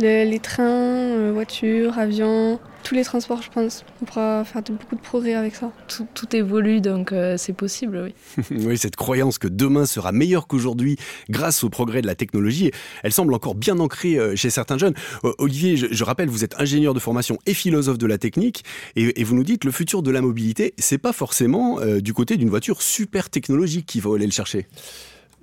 les 0.00 0.38
trains, 0.40 0.64
euh, 0.64 1.30
voitures, 1.32 1.98
avions, 1.98 2.58
tous 2.86 2.94
les 2.94 3.02
transports, 3.02 3.42
je 3.42 3.50
pense. 3.50 3.84
On 4.00 4.04
pourra 4.04 4.44
faire 4.44 4.62
beaucoup 4.62 4.94
de 4.94 5.00
progrès 5.00 5.34
avec 5.34 5.56
ça. 5.56 5.72
Tout, 5.88 6.36
évolue, 6.36 6.80
donc 6.80 7.10
euh, 7.10 7.36
c'est 7.36 7.52
possible, 7.52 8.00
oui. 8.04 8.44
oui, 8.64 8.78
cette 8.78 8.94
croyance 8.94 9.38
que 9.38 9.48
demain 9.48 9.86
sera 9.86 10.12
meilleur 10.12 10.46
qu'aujourd'hui 10.46 10.96
grâce 11.28 11.64
au 11.64 11.68
progrès 11.68 12.00
de 12.00 12.06
la 12.06 12.14
technologie, 12.14 12.70
elle 13.02 13.12
semble 13.12 13.34
encore 13.34 13.56
bien 13.56 13.80
ancrée 13.80 14.16
euh, 14.18 14.36
chez 14.36 14.50
certains 14.50 14.78
jeunes. 14.78 14.94
Euh, 15.24 15.32
Olivier, 15.38 15.76
je, 15.76 16.04
rappelle, 16.04 16.28
vous 16.28 16.44
êtes 16.44 16.54
ingénieur 16.60 16.94
de 16.94 17.00
formation 17.00 17.38
et 17.46 17.54
philosophe 17.54 17.98
de 17.98 18.06
la 18.06 18.18
technique, 18.18 18.64
et, 18.94 19.24
vous 19.24 19.34
nous 19.34 19.42
dites 19.44 19.64
le 19.64 19.72
futur 19.72 20.04
de 20.04 20.12
la 20.12 20.20
mobilité, 20.20 20.72
c'est 20.78 20.98
pas 20.98 21.12
forcément 21.12 21.80
du 21.98 22.14
côté 22.14 22.36
d'une 22.36 22.48
voiture 22.48 22.80
super 22.80 23.28
technologique 23.28 23.86
qui 23.86 23.98
va 23.98 24.14
aller 24.14 24.26
le 24.26 24.32
chercher. 24.32 24.68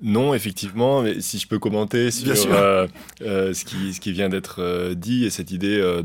Non, 0.06 0.34
effectivement, 0.34 1.02
mais 1.02 1.22
si 1.22 1.40
je 1.40 1.48
peux 1.48 1.60
commenter 1.60 2.12
sur 2.12 2.36
euh, 2.52 2.88
euh, 3.22 3.54
ce, 3.54 3.64
qui, 3.64 3.94
ce 3.94 4.02
qui 4.02 4.12
vient 4.12 4.28
d'être 4.28 4.58
euh, 4.60 4.96
dit 4.96 5.24
et 5.24 5.30
cette 5.30 5.52
idée 5.52 5.78
de, 5.78 6.04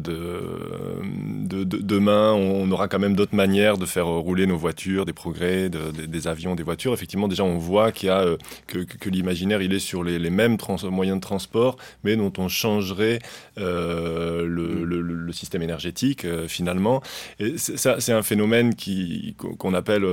de, 1.44 1.64
demain, 1.64 2.32
on 2.32 2.70
aura 2.70 2.86
quand 2.86 3.00
même 3.00 3.16
d'autres 3.16 3.34
manières 3.34 3.76
de 3.76 3.86
faire 3.86 4.06
rouler 4.06 4.46
nos 4.46 4.56
voitures, 4.56 5.04
des 5.04 5.12
progrès, 5.12 5.68
des 5.68 6.28
avions, 6.28 6.54
des 6.54 6.62
voitures. 6.62 6.92
Effectivement, 6.92 7.26
déjà, 7.26 7.42
on 7.42 7.58
voit 7.58 7.90
qu'il 7.90 8.06
y 8.06 8.12
a 8.12 8.24
que, 8.68 8.78
que, 8.78 9.10
l'imaginaire, 9.10 9.62
il 9.62 9.74
est 9.74 9.80
sur 9.80 10.04
les, 10.04 10.20
les 10.20 10.30
mêmes 10.30 10.58
moyens 10.84 11.16
de 11.16 11.22
transport, 11.22 11.76
mais 12.04 12.14
dont 12.14 12.32
on 12.38 12.46
changerait 12.46 13.18
le, 13.56 14.46
le, 14.46 15.00
le, 15.00 15.32
système 15.32 15.62
énergétique 15.62 16.24
finalement. 16.46 17.02
Et 17.40 17.58
ça, 17.58 17.98
c'est 17.98 18.12
un 18.12 18.22
phénomène 18.22 18.76
qui 18.76 19.34
qu'on 19.36 19.74
appelle 19.74 20.06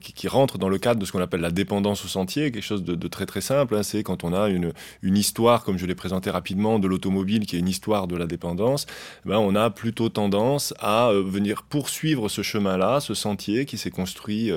qui, 0.00 0.12
qui, 0.12 0.26
rentre 0.26 0.58
dans 0.58 0.68
le 0.68 0.78
cadre 0.78 1.00
de 1.00 1.06
ce 1.06 1.12
qu'on 1.12 1.20
appelle 1.20 1.40
la 1.40 1.50
dépendance 1.50 2.04
au 2.04 2.08
sentier, 2.08 2.50
quelque 2.50 2.62
chose 2.62 2.82
de, 2.82 2.87
très 3.08 3.26
très 3.26 3.40
simple. 3.40 3.74
Hein. 3.74 3.82
c'est 3.82 4.02
quand 4.02 4.24
on 4.24 4.32
a 4.32 4.48
une, 4.48 4.72
une 5.02 5.16
histoire, 5.16 5.64
comme 5.64 5.78
je 5.78 5.86
l'ai 5.86 5.94
présenté 5.94 6.30
rapidement, 6.30 6.78
de 6.78 6.88
l'automobile 6.88 7.46
qui 7.46 7.56
est 7.56 7.58
une 7.58 7.68
histoire 7.68 8.06
de 8.06 8.16
la 8.16 8.26
dépendance, 8.26 8.86
ben 9.24 9.38
on 9.38 9.54
a 9.54 9.70
plutôt 9.70 10.08
tendance 10.08 10.74
à 10.78 11.10
venir 11.12 11.62
poursuivre 11.62 12.28
ce 12.28 12.42
chemin-là, 12.42 13.00
ce 13.00 13.14
sentier 13.14 13.64
qui 13.64 13.78
s'est 13.78 13.90
construit 13.90 14.52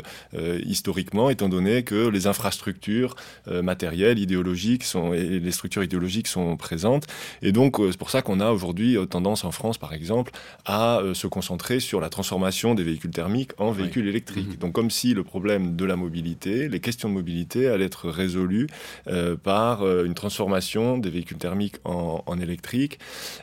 historiquement, 0.66 1.30
étant 1.30 1.50
donné 1.50 1.84
que 1.84 2.08
les 2.08 2.28
infrastructures 2.28 3.16
matérielles, 3.48 4.20
idéologiques 4.20 4.84
sont, 4.84 5.14
et 5.14 5.40
les 5.40 5.52
structures 5.52 5.84
idéologiques 5.84 6.28
sont 6.28 6.58
présentes. 6.58 7.08
Et 7.42 7.52
donc, 7.52 7.78
c'est 7.92 7.98
pour 7.98 8.10
ça 8.10 8.22
qu'on 8.22 8.40
a 8.40 8.52
aujourd'hui 8.52 8.98
tendance 9.10 9.44
en 9.44 9.52
France, 9.52 9.78
par 9.78 9.94
exemple, 9.94 10.32
à 10.66 11.02
se 11.14 11.28
concentrer 11.28 11.80
sur 11.80 12.02
la 12.02 12.10
transformation 12.10 12.76
des 12.76 12.84
véhicules 12.84 13.12
thermiques 13.12 13.52
en 13.58 13.72
véhicules 13.72 14.08
électriques. 14.08 14.54
Mhm. 14.54 14.58
Donc 14.58 14.74
comme 14.74 14.92
si 14.92 15.14
le 15.14 15.24
problème 15.24 15.76
de 15.76 15.86
la 15.86 15.96
mobilité, 15.96 16.70
les 16.70 16.80
questions 16.80 17.10
de 17.10 17.14
mobilité 17.14 17.68
allaient 17.68 17.86
être 17.86 18.11
résolues 18.12 18.68
euh, 19.08 19.36
par 19.36 19.84
euh, 19.84 20.06
une 20.06 20.14
transformation 20.14 20.98
des 20.98 21.10
véhicules 21.10 21.38
thermiques 21.38 21.78
en, 21.84 22.24
en 22.26 22.40
électrique. 22.40 23.00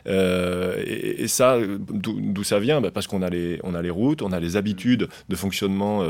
Euh, 0.07 0.81
et, 0.85 1.23
et, 1.23 1.27
ça, 1.27 1.57
d'où 1.59 2.43
ça 2.43 2.59
vient? 2.59 2.81
Bah 2.81 2.91
Parce 2.91 3.07
qu'on 3.07 3.21
a, 3.21 3.29
les, 3.29 3.59
on 3.63 3.73
a 3.75 3.81
les 3.81 3.89
routes, 3.89 4.21
on 4.21 4.31
a 4.31 4.39
les 4.39 4.55
habitudes 4.55 5.07
de 5.27 5.35
fonctionnement 5.35 6.03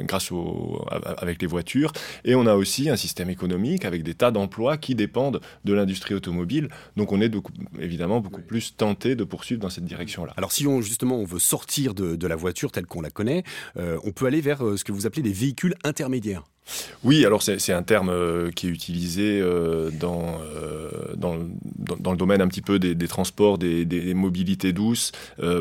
grâce 0.00 0.30
au, 0.32 0.84
avec 0.90 1.40
les 1.42 1.48
voitures, 1.48 1.92
et 2.24 2.34
on 2.34 2.46
a 2.46 2.54
aussi 2.54 2.88
un 2.88 2.96
système 2.96 3.30
économique 3.30 3.84
avec 3.84 4.02
des 4.02 4.14
tas 4.14 4.30
d'emplois 4.30 4.76
qui 4.76 4.94
dépendent 4.94 5.40
de 5.64 5.72
l'industrie 5.72 6.14
automobile. 6.14 6.68
Donc 6.96 7.12
on 7.12 7.20
est 7.20 7.32
évidemment 7.78 8.20
beaucoup 8.20 8.42
plus 8.42 8.76
tenté 8.76 9.14
de 9.14 9.24
poursuivre 9.24 9.60
dans 9.60 9.70
cette 9.70 9.84
direction-là. 9.84 10.32
Alors 10.36 10.52
si 10.52 10.66
on 10.66 10.80
justement 10.80 11.16
on 11.16 11.24
veut 11.24 11.38
sortir 11.38 11.94
de, 11.94 12.26
la 12.26 12.36
voiture 12.36 12.72
telle 12.72 12.86
qu'on 12.86 13.00
la 13.00 13.10
connaît, 13.10 13.42
euh, 13.76 13.98
on 14.04 14.12
peut 14.12 14.26
aller 14.26 14.40
vers 14.40 14.58
ce 14.76 14.84
que 14.84 14.92
vous 14.92 15.06
appelez 15.06 15.22
des 15.22 15.32
véhicules 15.32 15.74
intermédiaires. 15.84 16.44
Oui, 17.04 17.24
alors 17.24 17.42
c'est 17.42 17.72
un 17.72 17.82
terme 17.82 18.10
euh, 18.10 18.50
qui 18.50 18.66
est 18.66 18.70
utilisé 18.70 19.40
euh, 19.40 19.90
dans, 19.90 20.40
euh, 20.54 20.90
dans, 21.16 21.36
dans, 21.98 22.10
le 22.10 22.16
domaine 22.16 22.40
un 22.40 22.48
petit 22.48 22.62
peu 22.62 22.78
des, 22.78 23.08
transports, 23.08 23.58
des, 23.58 23.84
des, 23.84 24.14
mobilités 24.14 24.72
douces, 24.72 25.12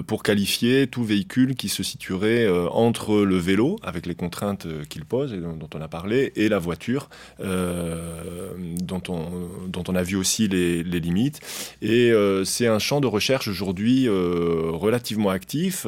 pour 0.08 0.24
qualifier 0.24 0.88
tout 0.88 1.04
véhicule 1.04 1.56
qui 1.56 1.70
se 1.70 1.84
situerait 1.84 2.48
entre 2.72 3.22
le 3.22 3.38
vélo, 3.38 3.78
avec 3.84 4.06
les 4.06 4.16
contraintes 4.16 4.68
qu'il 4.90 5.06
pose 5.06 5.34
et 5.34 5.38
dont, 5.38 5.70
on 5.74 5.82
a 5.82 5.88
parlé, 5.88 6.34
et 6.36 6.50
la 6.50 6.60
voiture, 6.60 7.10
dont, 7.40 9.04
on, 9.10 9.26
dont 9.68 9.84
on 9.88 9.96
a 9.96 10.04
vu 10.04 10.16
aussi 10.16 10.48
les, 10.48 10.84
les 10.84 11.00
limites. 11.00 11.40
Et 11.82 12.12
c'est 12.44 12.68
un 12.68 12.80
champ 12.80 13.00
de 13.00 13.08
recherche 13.08 13.48
aujourd'hui 13.48 14.08
relativement 14.10 15.30
actif, 15.30 15.86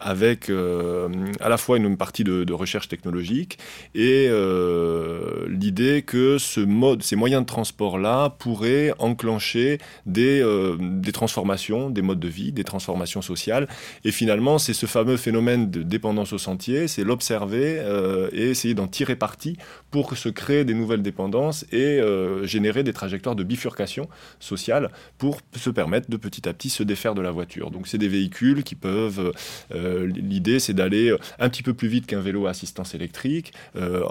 avec 0.00 0.50
à 0.50 1.48
la 1.48 1.56
fois 1.56 1.76
une 1.76 1.96
partie 1.96 2.24
de, 2.24 2.44
de 2.44 2.52
recherche 2.52 2.88
technologique 2.88 3.58
et 3.94 4.23
euh, 4.28 5.46
l'idée 5.48 6.02
que 6.02 6.38
ce 6.38 6.60
mode, 6.60 7.02
ces 7.02 7.16
moyens 7.16 7.42
de 7.42 7.46
transport-là 7.46 8.30
pourraient 8.30 8.92
enclencher 8.98 9.78
des, 10.06 10.40
euh, 10.40 10.76
des 10.80 11.12
transformations, 11.12 11.90
des 11.90 12.02
modes 12.02 12.20
de 12.20 12.28
vie, 12.28 12.52
des 12.52 12.64
transformations 12.64 13.22
sociales. 13.22 13.68
Et 14.04 14.10
finalement, 14.10 14.58
c'est 14.58 14.74
ce 14.74 14.86
fameux 14.86 15.16
phénomène 15.16 15.70
de 15.70 15.82
dépendance 15.82 16.32
au 16.32 16.38
sentier, 16.38 16.88
c'est 16.88 17.04
l'observer 17.04 17.78
euh, 17.78 18.28
et 18.32 18.50
essayer 18.50 18.74
d'en 18.74 18.88
tirer 18.88 19.16
parti 19.16 19.56
pour 19.90 20.16
se 20.16 20.28
créer 20.28 20.64
des 20.64 20.74
nouvelles 20.74 21.02
dépendances 21.02 21.64
et 21.70 22.00
générer 22.42 22.82
des 22.82 22.92
trajectoires 22.92 23.36
de 23.36 23.44
bifurcation 23.44 24.08
sociale 24.40 24.90
pour 25.18 25.40
se 25.54 25.70
permettre 25.70 26.10
de 26.10 26.16
petit 26.16 26.48
à 26.48 26.52
petit 26.52 26.68
se 26.68 26.82
défaire 26.82 27.14
de 27.14 27.22
la 27.22 27.30
voiture. 27.30 27.70
Donc 27.70 27.86
c'est 27.86 27.98
des 27.98 28.08
véhicules 28.08 28.64
qui 28.64 28.74
peuvent... 28.74 29.32
L'idée, 29.72 30.58
c'est 30.58 30.74
d'aller 30.74 31.14
un 31.38 31.48
petit 31.48 31.62
peu 31.62 31.74
plus 31.74 31.86
vite 31.86 32.06
qu'un 32.06 32.20
vélo 32.20 32.46
à 32.46 32.50
assistance 32.50 32.94
électrique, 32.94 33.52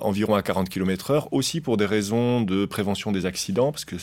environ 0.04 0.36
à 0.36 0.42
40 0.42 0.70
km/h, 0.70 1.28
aussi 1.32 1.62
pour 1.62 1.78
des 1.78 1.86
raisons 1.86 2.42
de 2.42 2.66
prévention 2.66 3.12
des 3.12 3.26
accidents, 3.26 3.72
parce 3.72 3.86
que 3.86 3.96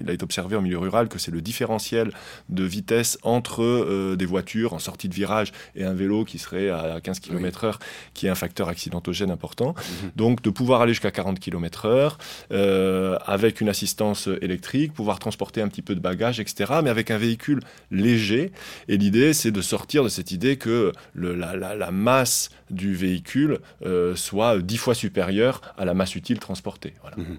il 0.00 0.10
a 0.10 0.12
été 0.12 0.24
observé 0.24 0.56
en 0.56 0.62
milieu 0.62 0.78
rural 0.78 1.08
que 1.08 1.18
c'est 1.18 1.30
le 1.30 1.40
différentiel 1.40 2.10
de 2.48 2.64
vitesse 2.64 3.18
entre 3.22 3.62
euh, 3.62 4.16
des 4.16 4.26
voitures 4.26 4.74
en 4.74 4.78
sortie 4.78 5.08
de 5.08 5.14
virage 5.14 5.52
et 5.74 5.84
un 5.84 5.94
vélo 5.94 6.24
qui 6.24 6.38
serait 6.38 6.70
à 6.70 7.00
15 7.02 7.20
km/h, 7.20 7.74
qui 8.12 8.26
est 8.26 8.30
un 8.30 8.34
facteur 8.34 8.68
accidentogène 8.68 9.30
important. 9.30 9.74
Mhm. 9.76 10.10
Donc 10.16 10.42
de 10.42 10.50
pouvoir 10.50 10.80
aller 10.82 10.92
jusqu'à 10.92 11.10
40 11.10 11.38
km/h 11.38 12.16
euh, 12.52 13.18
avec 13.26 13.60
une 13.60 13.68
assistance 13.68 14.28
électrique, 14.40 14.92
pouvoir 14.92 15.18
transporter 15.18 15.62
un 15.62 15.68
petit 15.68 15.82
peu 15.82 15.94
de 15.94 16.00
bagages, 16.00 16.40
etc., 16.40 16.74
mais 16.82 16.90
avec 16.90 17.10
un 17.10 17.18
véhicule 17.18 17.60
léger. 17.90 18.52
Et 18.88 18.96
l'idée, 18.96 19.32
c'est 19.32 19.50
de 19.50 19.62
sortir 19.62 20.04
de 20.04 20.08
cette 20.08 20.32
idée 20.32 20.56
que 20.56 20.92
le, 21.14 21.34
la, 21.34 21.54
la, 21.56 21.90
masse 21.90 22.50
du 22.70 22.94
véhicule 22.94 23.60
euh, 23.84 24.16
soit 24.16 24.58
dix 24.58 24.78
fois 24.78 24.94
supérieure 25.04 25.60
à 25.76 25.84
la 25.84 25.94
masse 25.94 26.14
utile 26.16 26.38
transportée. 26.38 26.94
Mhm. 27.16 27.38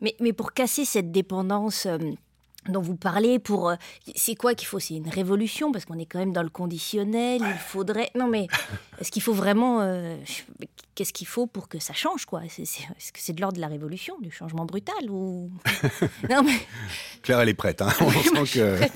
Mais, 0.00 0.14
mais, 0.20 0.32
pour 0.32 0.52
casser 0.52 0.84
cette 0.84 1.12
dépendance 1.12 1.86
euh, 1.86 1.98
dont 2.68 2.80
vous 2.80 2.96
parlez, 2.96 3.38
pour 3.38 3.68
euh, 3.68 3.76
c'est 4.16 4.34
quoi 4.34 4.54
qu'il 4.54 4.66
faut? 4.66 4.78
C'est 4.78 4.94
une 4.94 5.08
révolution 5.08 5.72
parce 5.72 5.84
qu'on 5.84 5.98
est 5.98 6.06
quand 6.06 6.18
même 6.18 6.32
dans 6.32 6.42
le 6.42 6.50
conditionnel. 6.50 7.42
Il 7.42 7.58
faudrait 7.58 8.10
non 8.14 8.26
mais 8.26 8.46
est-ce 8.98 9.10
qu'il 9.10 9.22
faut 9.22 9.34
vraiment 9.34 9.82
qu'est-ce 11.00 11.14
qu'il 11.14 11.26
faut 11.26 11.46
pour 11.46 11.70
que 11.70 11.78
ça 11.78 11.94
change 11.94 12.26
quoi? 12.26 12.42
Est-ce 12.44 13.10
que 13.10 13.20
c'est 13.20 13.32
de 13.32 13.40
l'ordre 13.40 13.56
de 13.56 13.60
la 13.62 13.68
révolution, 13.68 14.18
du 14.20 14.30
changement 14.30 14.66
brutal 14.66 15.08
ou 15.08 15.50
non, 16.28 16.42
mais... 16.42 16.52
Claire, 17.22 17.40
elle 17.40 17.48
est 17.48 17.54
prête. 17.54 17.80
Hein 17.80 17.88
On 18.00 18.10
sent 18.44 18.58
que... 18.58 18.76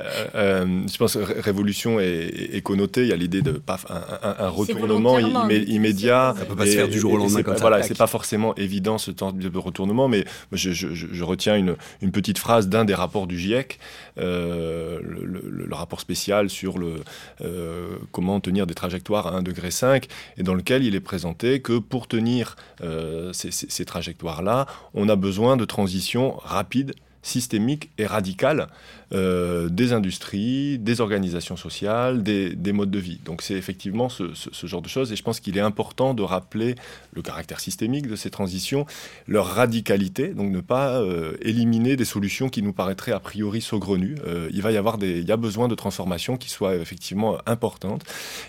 Euh, 0.00 0.26
euh, 0.34 0.82
je 0.90 0.96
pense 0.96 1.14
que 1.14 1.40
révolution 1.40 2.00
est, 2.00 2.62
connotée. 2.64 3.02
Il 3.02 3.08
y 3.08 3.12
a 3.12 3.16
l'idée 3.16 3.42
de 3.42 3.52
paf, 3.52 3.84
un, 3.90 4.48
retournement 4.48 5.18
immédiat. 5.18 6.34
Ça 6.38 6.46
peut 6.46 6.56
pas 6.56 6.64
se 6.64 6.72
faire 6.72 6.88
du 6.88 6.98
jour 6.98 7.12
au 7.12 7.16
lendemain. 7.18 7.42
Comme 7.42 7.56
voilà, 7.56 7.82
c'est 7.82 7.96
pas 7.96 8.06
forcément 8.06 8.54
évident 8.56 8.96
ce 8.96 9.10
temps 9.10 9.32
de 9.32 9.58
retournement, 9.58 10.08
mais 10.08 10.24
je, 10.52 10.72
je, 10.72 10.88
je 10.94 11.24
retiens 11.24 11.56
une, 11.56 11.76
une, 12.00 12.10
petite 12.10 12.38
phrase 12.38 12.68
d'un 12.68 12.86
des 12.86 12.94
rapports 12.94 13.26
du 13.26 13.38
GIEC, 13.38 13.78
euh, 14.18 15.00
le, 15.02 15.42
le, 15.44 15.74
rapport 15.74 16.00
spécial 16.00 16.48
sur 16.48 16.78
le 16.78 17.02
comment 18.12 18.40
tenir 18.40 18.66
des 18.66 18.74
trajectoires 18.74 19.26
à 19.26 19.40
1,5 19.40 19.42
degré 19.42 19.68
et 20.38 20.42
dans 20.42 20.54
lequel 20.54 20.84
il 20.84 20.89
il 20.90 20.96
est 20.96 21.00
présenté 21.00 21.62
que 21.62 21.78
pour 21.78 22.08
tenir 22.08 22.56
euh, 22.82 23.32
ces, 23.32 23.84
trajectoires-là, 23.84 24.66
on 24.92 25.08
a 25.08 25.16
besoin 25.16 25.56
de 25.56 25.64
transitions 25.64 26.36
rapides 26.38 26.94
systémiques 27.22 27.90
et 27.98 28.06
radicales 28.06 28.68
euh, 29.12 29.68
des 29.68 29.92
industries, 29.92 30.78
des 30.78 31.00
organisations 31.00 31.56
sociales, 31.56 32.22
des, 32.22 32.72
modes 32.72 32.92
de 32.92 32.98
vie. 33.00 33.18
Donc 33.24 33.42
c'est 33.42 33.54
effectivement 33.54 34.08
ce, 34.08 34.32
genre 34.64 34.82
de 34.82 34.88
choses 34.88 35.10
et 35.10 35.16
je 35.16 35.22
pense 35.24 35.40
qu'il 35.40 35.58
est 35.58 35.62
important 35.62 36.14
de 36.14 36.22
rappeler 36.22 36.76
le 37.12 37.20
caractère 37.20 37.58
systémique 37.58 38.06
de 38.06 38.14
ces 38.14 38.30
transitions, 38.30 38.86
leur 39.26 39.46
radicalité, 39.46 40.28
donc 40.28 40.52
ne 40.52 40.60
pas 40.60 41.00
euh, 41.00 41.32
éliminer 41.42 41.96
des 41.96 42.04
solutions 42.04 42.48
qui 42.48 42.62
nous 42.62 42.72
paraîtraient 42.72 43.10
a 43.10 43.18
priori 43.18 43.60
saugrenues. 43.60 44.14
Euh, 44.26 44.48
il 44.52 44.62
va 44.62 44.70
y 44.70 44.76
avoir 44.76 44.96
des, 44.96 45.18
il 45.18 45.28
y 45.28 45.32
a 45.32 45.36
besoin 45.36 45.66
de 45.66 45.74
transformations 45.74 46.36
qui 46.36 46.48
soient 46.48 46.76
effectivement 46.76 47.38
importantes 47.46 48.04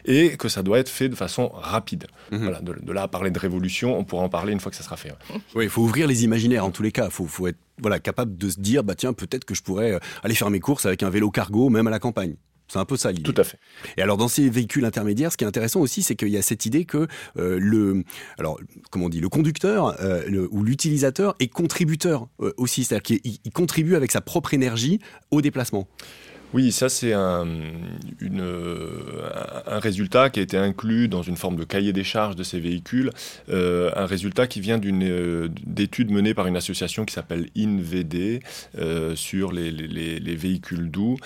et 0.05 0.38
que 0.38 0.47
ça 0.47 0.62
doit 0.62 0.77
être 0.77 0.89
fait 0.89 1.10
de 1.10 1.15
façon 1.15 1.49
rapide. 1.55 2.05
Mhm. 2.31 2.43
Voilà, 2.43 2.62
de, 2.62 2.91
là 2.91 3.03
à 3.03 3.07
parler 3.07 3.31
de 3.31 3.39
révolution, 3.39 3.97
on 3.97 4.03
pourra 4.03 4.23
en 4.23 4.29
parler 4.29 4.53
une 4.53 4.60
fois 4.60 4.69
que 4.69 4.77
ça 4.77 4.84
sera 4.84 4.95
fait. 4.95 5.12
Oui, 5.55 5.65
il 5.65 5.69
faut 5.69 5.81
ouvrir 5.81 6.05
les 6.05 6.23
imaginaires 6.23 6.65
en 6.65 6.71
tous 6.71 6.84
les 6.84 6.91
cas. 6.91 7.05
Il 7.05 7.12
faut, 7.12 7.25
faut 7.25 7.47
être 7.47 7.57
voilà, 7.82 8.00
capable 8.00 8.38
de 8.38 8.50
se 8.50 8.60
dire, 8.60 8.84
bah 8.84 8.96
tiens, 8.96 9.13
peut-être 9.13 9.46
que 9.46 9.56
je 9.56 9.62
pourrais 9.62 10.00
aller 10.24 10.36
faire 10.36 10.50
mes 10.50 10.60
courses 10.60 10.86
avec 10.86 11.04
un 11.04 11.10
vélo 11.10 11.32
cargo, 11.32 11.70
même 11.70 11.88
à 11.88 11.91
la 11.91 12.00
campagne. 12.00 12.36
C'est 12.72 12.80
un 12.80 12.86
peu 12.86 12.96
ça 12.96 13.12
l'idée. 13.12 13.24
Tout 13.24 13.41
à 13.41 13.44
fait. 13.44 13.60
Et 13.98 14.02
alors 14.02 14.15
dans 14.15 14.30
ces 14.30 14.50
véhicules 14.50 14.86
intermédiaires, 14.86 15.30
ce 15.30 15.36
qui 15.36 15.44
est 15.44 15.48
intéressant 15.48 15.82
aussi, 15.82 16.04
c'est 16.04 16.15
qu'il 16.15 16.30
y 16.30 16.38
a 16.38 16.41
cette 16.41 16.65
idée 16.65 16.86
que 16.86 17.06
euh, 17.38 17.60
le, 17.60 18.06
alors 18.38 18.62
comment 18.91 19.08
on 19.08 19.10
dit, 19.10 19.20
le 19.20 19.28
conducteur 19.28 20.00
euh, 20.00 20.48
ou 20.52 20.63
l'utilisateur 20.63 21.36
est 21.41 21.50
contributeur 21.50 22.30
euh, 22.39 22.54
aussi, 22.56 22.86
c'est-à-dire 22.86 23.20
qu'il 23.20 23.52
contribue 23.52 23.96
avec 23.96 24.13
sa 24.13 24.22
propre 24.22 24.54
énergie 24.54 25.00
au 25.32 25.41
déplacement. 25.41 25.89
Oui, 26.53 26.73
ça 26.73 26.89
c'est 26.89 27.13
un, 27.13 27.47
un, 29.67 29.79
résultat 29.79 30.29
qui 30.29 30.41
a 30.41 30.43
été 30.43 30.57
inclus 30.57 31.07
dans 31.07 31.21
une 31.21 31.37
forme 31.37 31.55
de 31.55 31.63
cahier 31.63 31.93
des 31.93 32.03
charges 32.03 32.35
de 32.35 32.43
ces 32.43 32.59
véhicules, 32.59 33.09
euh, 33.49 33.89
un 33.95 34.05
résultat 34.05 34.47
qui 34.47 34.59
vient 34.59 34.77
d'une 34.77 35.03
euh, 35.03 35.47
d'études 35.65 36.11
menées 36.11 36.33
par 36.33 36.47
une 36.47 36.57
association 36.57 37.05
qui 37.05 37.13
s'appelle 37.13 37.47
InVD 37.57 38.41
euh, 38.77 39.15
sur 39.15 39.53
les, 39.53 39.71
les, 39.71 40.19
les, 40.19 40.35
véhicules 40.35 40.91
doux, 40.91 41.17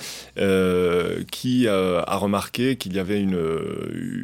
qui 1.31 1.67
a 1.67 2.17
remarqué 2.17 2.75
qu'il 2.75 2.93
y 2.93 2.99
avait 2.99 3.19
une, 3.19 3.39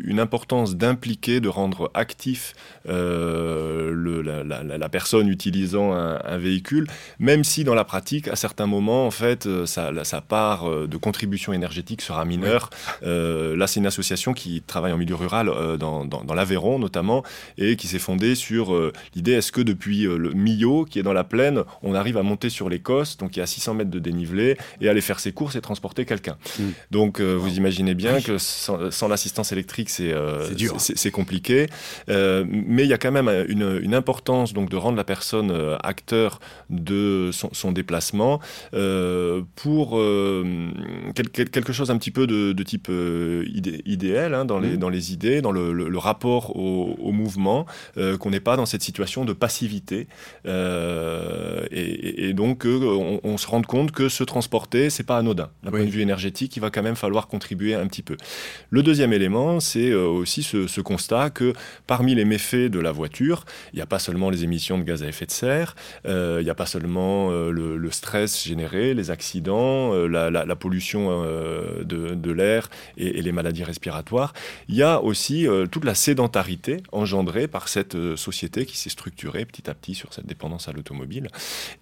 une 0.04 0.20
importance 0.20 0.76
d'impliquer, 0.76 1.40
de 1.40 1.50
rendre 1.50 1.90
actif 1.96 2.54
la, 2.86 4.90
personne 4.90 5.30
utilisant 5.30 5.94
un, 5.94 6.20
un, 6.24 6.38
véhicule, 6.38 6.88
même 7.20 7.44
si 7.44 7.64
dans 7.64 7.74
la 7.74 7.86
pratique, 7.86 8.28
à 8.28 8.36
certains 8.36 8.68
moments, 8.68 9.08
en 9.08 9.12
fait, 9.12 9.48
ça, 9.66 9.92
ça 10.04 10.22
part 10.22 10.70
de 10.92 10.98
contribution 10.98 11.54
énergétique 11.54 12.02
sera 12.02 12.24
mineure. 12.26 12.70
Euh, 13.02 13.56
là, 13.56 13.66
c'est 13.66 13.80
une 13.80 13.88
association 13.88 14.34
qui 14.34 14.62
travaille 14.62 14.92
en 14.92 14.98
milieu 14.98 15.16
rural, 15.16 15.50
euh, 15.50 15.78
dans, 15.78 16.06
dans, 16.06 16.34
l'Aveyron 16.36 16.78
notamment, 16.78 17.24
et 17.58 17.76
qui 17.76 17.88
s'est 17.88 18.00
fondée 18.00 18.36
sur 18.36 18.76
euh, 18.76 18.94
l'idée 19.16 19.32
est-ce 19.32 19.52
que 19.52 19.62
depuis 19.62 20.04
le 20.04 20.32
Millau, 20.34 20.86
qui 20.86 21.00
est 21.00 21.04
dans 21.04 21.14
la 21.14 21.24
plaine, 21.24 21.64
on 21.82 21.96
arrive 21.96 22.18
à 22.18 22.24
monter 22.24 22.50
sur 22.50 22.70
l'Écosse, 22.70 23.18
donc 23.18 23.36
il 23.36 23.40
y 23.40 23.42
a 23.42 23.48
600 23.48 23.74
mètres 23.74 23.90
de 23.90 24.00
dénivelé, 24.00 24.58
et 24.82 24.90
aller 24.90 25.02
faire 25.02 25.20
ses 25.20 25.32
courses 25.32 25.56
et 25.56 25.62
transporter 25.62 26.06
quelqu'un. 26.06 26.38
Mm. 26.60 26.64
Donc, 26.92 27.22
vous 27.22 27.58
imaginez 27.58 27.96
bien 27.96 28.22
que 28.22 28.38
sans, 28.38 29.08
l'assistance 29.08 29.52
électrique, 29.52 29.90
c'est 29.90 30.14
c'est 30.78 31.12
compliqué. 31.12 31.68
mais 32.08 32.84
il 32.84 32.88
y 32.88 32.94
a 32.94 32.98
quand 32.98 33.12
même 33.12 33.30
une, 33.48 33.80
une, 33.82 33.96
importance 33.96 34.54
donc 34.54 34.70
de 34.70 34.76
rendre 34.76 34.98
la 34.98 35.04
personne 35.04 35.52
acteur 35.84 36.40
de 36.70 37.30
son, 37.32 37.50
son 37.54 37.72
déplacement 37.72 38.40
pour 39.56 40.02
quelque 41.34 41.74
chose 41.74 41.92
un 41.92 41.98
petit 41.98 42.12
peu 42.12 42.28
de, 42.28 42.52
de 42.52 42.64
type 42.64 42.90
idéal 43.86 44.34
hein, 44.34 44.46
dans, 44.46 44.60
les, 44.60 44.74
mmh. 44.74 44.78
dans 44.78 44.90
les 44.90 45.14
idées, 45.14 45.42
dans 45.42 45.52
le, 45.52 45.74
le, 45.74 45.98
rapport 45.98 46.56
au, 46.56 46.96
au 47.00 47.12
mouvement, 47.12 47.66
qu'on 48.20 48.30
n'est 48.30 48.40
pas 48.40 48.56
dans 48.56 48.66
cette 48.66 48.82
situation 48.82 49.26
de 49.26 49.34
passivité. 49.34 50.08
Et, 50.46 52.30
et, 52.30 52.34
donc, 52.34 52.64
on, 52.66 53.20
on, 53.24 53.38
se 53.38 53.48
rend 53.48 53.62
compte 53.62 53.92
que 53.92 54.10
se 54.10 54.24
transporter, 54.24 54.90
c'est 54.90 55.04
pas 55.04 55.18
anodin. 55.18 55.50
D'un 55.64 55.72
point 55.72 55.86
de 55.86 55.90
vue 55.90 56.02
énergétique, 56.02 56.56
il 56.56 56.60
va 56.60 56.70
quand 56.70 56.84
même 56.84 56.96
falloir 56.96 57.28
contribuer 57.28 57.76
un 57.76 57.88
petit 57.88 58.04
peu. 58.04 58.18
Le 58.70 58.84
deuxième 58.84 59.14
élément, 59.14 59.60
c'est 59.60 59.90
euh, 59.90 60.06
aussi 60.08 60.44
ce, 60.44 60.82
constat 60.82 61.30
que 61.30 61.54
parmi 61.88 62.16
les 62.16 62.26
méfaits 62.26 62.72
de 62.72 62.80
la 62.80 62.92
voiture, 62.92 63.46
il 63.74 63.78
n'y 63.78 63.82
a 63.82 63.86
pas 63.86 64.00
seulement 64.00 64.30
les 64.30 64.44
émissions 64.44 64.78
de 64.78 64.84
gaz 64.84 65.04
à 65.04 65.08
effet 65.08 65.26
de 65.26 65.32
serre, 65.32 65.76
euh, 66.06 66.38
il 66.42 66.44
n'y 66.44 66.50
a 66.50 66.56
pas 66.56 66.66
seulement 66.66 67.32
euh, 67.32 67.52
le, 67.52 67.92
stress 67.92 68.44
généré, 68.44 68.94
les 68.94 69.12
accidents, 69.12 69.94
la, 70.08 70.56
pollution 70.56 70.71
de, 70.80 72.32
l'air 72.32 72.70
et, 72.98 73.20
et, 73.20 73.22
les 73.22 73.32
maladies 73.32 73.64
respiratoires. 73.64 74.34
Il 74.70 74.76
y 74.76 74.84
a 74.84 75.02
aussi 75.02 75.48
toute 75.72 75.86
la 75.86 75.96
sédentarité 75.96 76.78
engendrée 76.92 77.48
par 77.48 77.68
cette 77.68 78.16
société 78.16 78.66
qui 78.66 78.78
s'est 78.78 78.90
structurée 78.90 79.46
petit 79.46 79.70
à 79.70 79.74
petit 79.74 79.96
sur 79.96 80.14
cette 80.14 80.26
dépendance 80.26 80.68
à 80.68 80.72
l'automobile. 80.72 81.28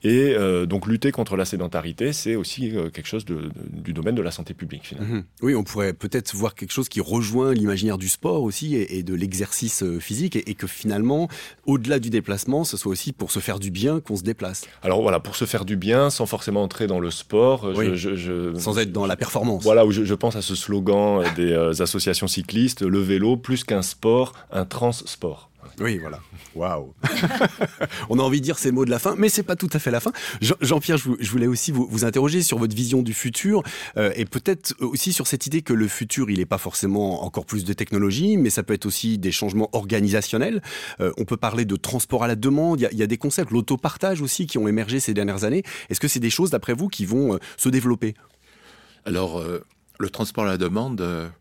Et 0.03 0.35
donc 0.67 0.87
lutter 0.87 1.11
contre 1.11 1.35
la 1.35 1.45
sédentarité, 1.45 2.13
c'est 2.13 2.35
aussi 2.35 2.71
quelque 2.93 3.07
chose 3.07 3.25
du 3.25 3.93
domaine 3.93 4.15
de 4.15 4.21
la 4.21 4.31
santé 4.31 4.53
publique 4.53 4.87
finalement. 4.87 5.15
Mhm. 5.15 5.23
Oui, 5.41 5.55
on 5.55 5.63
pourrait 5.63 5.93
peut-être 5.93 6.35
voir 6.35 6.55
quelque 6.55 6.71
chose 6.71 6.89
qui 6.89 7.01
rejoint 7.01 7.53
l'imaginaire 7.53 7.97
du 7.97 8.09
sport 8.09 8.43
aussi 8.43 8.75
et, 8.75 9.03
de 9.03 9.13
l'exercice 9.13 9.83
euh, 9.83 9.99
physique 9.99 10.35
et, 10.35 10.53
que 10.53 10.67
finalement, 10.67 11.29
au-delà 11.65 11.99
du 11.99 12.09
déplacement, 12.09 12.63
ce 12.63 12.77
soit 12.77 12.91
aussi 12.91 13.13
pour 13.13 13.31
se 13.31 13.39
faire 13.39 13.59
du 13.59 13.71
bien 13.71 13.99
qu'on 13.99 14.15
se 14.15 14.23
déplace. 14.23 14.65
Alors 14.83 15.01
voilà, 15.01 15.19
pour 15.19 15.35
se 15.35 15.45
faire 15.45 15.65
du 15.65 15.77
bien, 15.77 16.09
sans 16.09 16.25
forcément 16.25 16.63
entrer 16.63 16.87
dans 16.87 16.99
le 16.99 17.11
sport, 17.11 17.73
je, 17.95 18.53
sans 18.57 18.77
être 18.79 18.91
dans 18.91 19.05
la 19.05 19.15
performance. 19.15 19.63
Voilà, 19.63 19.85
où 19.85 19.91
je, 19.91 20.13
pense 20.13 20.35
à 20.35 20.41
ce 20.41 20.55
slogan 20.55 21.23
des 21.35 21.51
euh, 21.51 21.81
associations 21.81 22.27
cyclistes, 22.27 22.81
le 22.81 22.99
vélo 22.99 23.37
plus 23.37 23.63
qu'un 23.63 23.81
sport, 23.81 24.33
un 24.51 24.65
trans-sport. 24.65 25.49
Oui, 25.79 25.97
voilà. 25.97 26.19
Waouh 26.55 26.93
On 28.09 28.19
a 28.19 28.21
envie 28.21 28.39
de 28.39 28.43
dire 28.43 28.57
ces 28.57 28.71
mots 28.71 28.85
de 28.85 28.89
la 28.89 28.99
fin, 28.99 29.15
mais 29.17 29.29
c'est 29.29 29.43
pas 29.43 29.55
tout 29.55 29.69
à 29.73 29.79
fait 29.79 29.91
la 29.91 29.99
fin. 29.99 30.11
Jean-Pierre, 30.41 30.97
je 30.97 31.31
voulais 31.31 31.47
aussi 31.47 31.71
vous, 31.71 32.05
interroger 32.05 32.41
sur 32.41 32.57
votre 32.57 32.75
vision 32.75 33.01
du 33.01 33.13
futur 33.13 33.63
euh, 33.97 34.11
et 34.15 34.25
peut-être 34.25 34.73
aussi 34.79 35.13
sur 35.13 35.27
cette 35.27 35.45
idée 35.47 35.61
que 35.61 35.73
le 35.73 35.87
futur, 35.87 36.29
il 36.29 36.39
n'est 36.39 36.45
pas 36.45 36.57
forcément 36.57 37.23
encore 37.23 37.45
plus 37.45 37.65
de 37.65 37.73
technologie, 37.73 38.37
mais 38.37 38.49
ça 38.49 38.63
peut 38.63 38.73
être 38.73 38.85
aussi 38.85 39.17
des 39.17 39.31
changements 39.31 39.69
organisationnels. 39.73 40.61
Euh, 41.01 41.11
on 41.17 41.25
peut 41.25 41.37
parler 41.37 41.65
de 41.65 41.75
transport 41.75 42.23
à 42.23 42.27
la 42.27 42.35
demande. 42.35 42.81
Il 42.91 42.97
y, 42.97 43.03
a, 43.03 43.07
des 43.07 43.17
concepts, 43.17 43.51
l'autopartage 43.51 44.21
aussi, 44.21 44.47
qui 44.47 44.57
ont 44.57 44.67
émergé 44.67 44.99
ces 44.99 45.13
dernières 45.13 45.43
années. 45.43 45.63
Est-ce 45.89 45.99
que 45.99 46.07
c'est 46.07 46.19
des 46.19 46.29
choses, 46.29 46.49
d'après 46.49 46.73
vous, 46.73 46.87
qui 46.87 47.05
vont 47.05 47.35
euh, 47.35 47.39
se 47.57 47.69
développer? 47.69 48.15
Alors, 49.05 49.43
le 49.99 50.09
transport 50.09 50.45
à 50.45 50.47
la 50.47 50.57
demande 50.57 51.31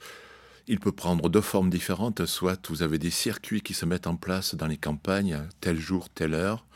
il 0.68 0.78
peut 0.78 0.92
prendre 0.92 1.28
deux 1.30 1.40
formes 1.40 1.70
différentes. 1.70 2.26
Soit 2.26 2.68
vous 2.68 2.82
avez 2.82 2.98
des 2.98 3.10
circuits 3.10 3.62
qui 3.62 3.74
se 3.74 3.86
mettent 3.86 4.06
en 4.06 4.16
place 4.16 4.54
dans 4.54 4.66
les 4.66 4.76
campagnes, 4.76 5.38
tel 5.60 5.78
jour, 5.78 6.10
telle 6.10 6.34
heure, 6.34 6.66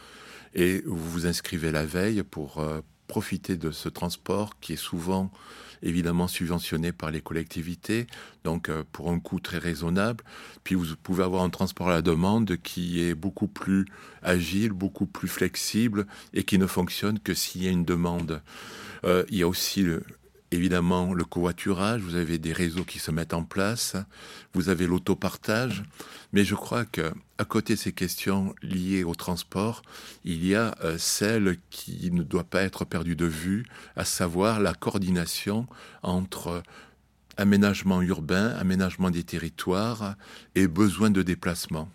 et 0.55 0.83
vous 0.87 1.11
vous 1.11 1.27
inscrivez 1.27 1.71
la 1.71 1.85
veille 1.85 2.23
pour 2.23 2.59
euh, 2.59 2.81
profiter 3.07 3.57
de 3.57 3.71
ce 3.71 3.88
transport 3.88 4.59
qui 4.61 4.73
est 4.73 4.77
souvent 4.77 5.31
évidemment 5.83 6.29
subventionné 6.29 6.92
par 6.92 7.11
les 7.11 7.21
collectivités, 7.21 8.07
donc 8.45 8.68
euh, 8.68 8.85
pour 8.92 9.11
un 9.11 9.18
coût 9.18 9.40
très 9.40 9.59
raisonnable. 9.59 10.25
Puis 10.64 10.75
vous 10.75 10.87
pouvez 11.03 11.25
avoir 11.25 11.42
un 11.42 11.51
transport 11.51 11.88
à 11.88 11.92
la 11.92 12.03
demande 12.03 12.57
qui 12.62 13.03
est 13.03 13.14
beaucoup 13.14 13.49
plus 13.49 13.85
agile, 14.23 14.73
beaucoup 14.73 15.07
plus 15.07 15.29
flexible 15.29 16.07
et 16.33 16.45
qui 16.45 16.59
ne 16.59 16.66
fonctionne 16.66 17.18
que 17.18 17.35
s'il 17.35 17.64
y 17.64 17.68
a 17.68 17.71
une 17.71 17.85
demande. 17.85 18.40
Euh, 19.05 19.25
il 19.29 19.38
y 19.38 19.42
a 19.42 19.49
aussi 19.49 19.83
le, 19.83 20.05
évidemment 20.52 21.14
le 21.14 21.24
covoiturage, 21.24 22.02
vous 22.02 22.14
avez 22.14 22.38
des 22.38 22.52
réseaux 22.52 22.84
qui 22.84 22.98
se 22.98 23.10
mettent 23.10 23.34
en 23.34 23.42
place, 23.42 23.96
vous 24.54 24.68
avez 24.68 24.86
l'autopartage, 24.86 25.82
mais 26.32 26.44
je 26.44 26.54
crois 26.54 26.84
que 26.84 27.12
à 27.38 27.44
côté 27.44 27.74
de 27.74 27.78
ces 27.78 27.92
questions 27.92 28.54
liées 28.62 29.02
au 29.02 29.14
transport, 29.14 29.82
il 30.24 30.46
y 30.46 30.54
a 30.54 30.74
euh, 30.84 30.96
celle 30.98 31.56
qui 31.70 32.10
ne 32.12 32.22
doit 32.22 32.44
pas 32.44 32.62
être 32.62 32.84
perdue 32.84 33.16
de 33.16 33.26
vue, 33.26 33.64
à 33.96 34.04
savoir 34.04 34.60
la 34.60 34.74
coordination 34.74 35.66
entre 36.02 36.62
aménagement 37.36 38.02
urbain, 38.02 38.50
aménagement 38.58 39.10
des 39.10 39.24
territoires 39.24 40.16
et 40.54 40.68
besoin 40.68 41.10
de 41.10 41.22
déplacement. 41.22 41.88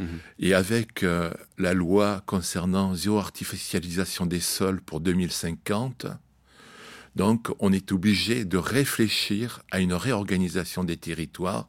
Mmh. 0.00 0.04
Et 0.40 0.54
avec 0.54 1.02
euh, 1.02 1.30
la 1.58 1.74
loi 1.74 2.22
concernant 2.26 2.94
zéro 2.94 3.18
artificialisation 3.18 4.26
des 4.26 4.40
sols 4.40 4.80
pour 4.80 5.00
2050, 5.00 6.06
donc, 7.14 7.48
on 7.58 7.72
est 7.72 7.92
obligé 7.92 8.44
de 8.44 8.56
réfléchir 8.56 9.62
à 9.70 9.80
une 9.80 9.92
réorganisation 9.92 10.82
des 10.82 10.96
territoires. 10.96 11.68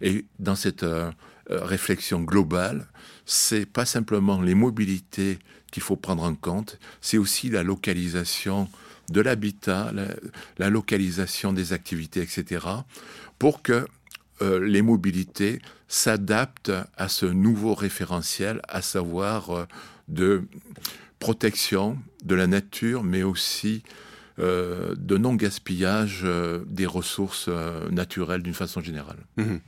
Et 0.00 0.26
dans 0.38 0.54
cette 0.54 0.84
euh, 0.84 1.10
euh, 1.50 1.64
réflexion 1.64 2.20
globale, 2.20 2.86
c'est 3.24 3.66
pas 3.66 3.84
simplement 3.84 4.40
les 4.40 4.54
mobilités 4.54 5.38
qu'il 5.72 5.82
faut 5.82 5.96
prendre 5.96 6.22
en 6.22 6.34
compte, 6.34 6.78
c'est 7.00 7.18
aussi 7.18 7.50
la 7.50 7.64
localisation 7.64 8.68
de 9.10 9.20
l'habitat, 9.20 9.92
la, 10.58 10.70
localisation 10.70 11.52
des 11.52 11.72
activités, 11.72 12.22
etc., 12.22 12.66
pour 13.38 13.62
que 13.62 13.86
euh, 14.42 14.64
les 14.64 14.82
mobilités 14.82 15.60
s'adaptent 15.88 16.72
à 16.96 17.08
ce 17.08 17.26
nouveau 17.26 17.74
référentiel, 17.74 18.60
à 18.68 18.82
savoir 18.82 19.66
de 20.08 20.44
protection 21.18 21.98
de 22.24 22.34
la 22.34 22.46
nature, 22.46 23.02
mais 23.02 23.22
aussi 23.22 23.82
euh, 24.38 24.94
de 24.98 25.16
non-gaspillage 25.16 26.20
euh, 26.24 26.60
des 26.68 26.84
ressources 26.84 27.46
euh, 27.48 27.88
naturelles 27.90 28.42
d'une 28.42 28.52
façon 28.52 28.82
générale. 28.82 29.16
Mhm. 29.38 29.60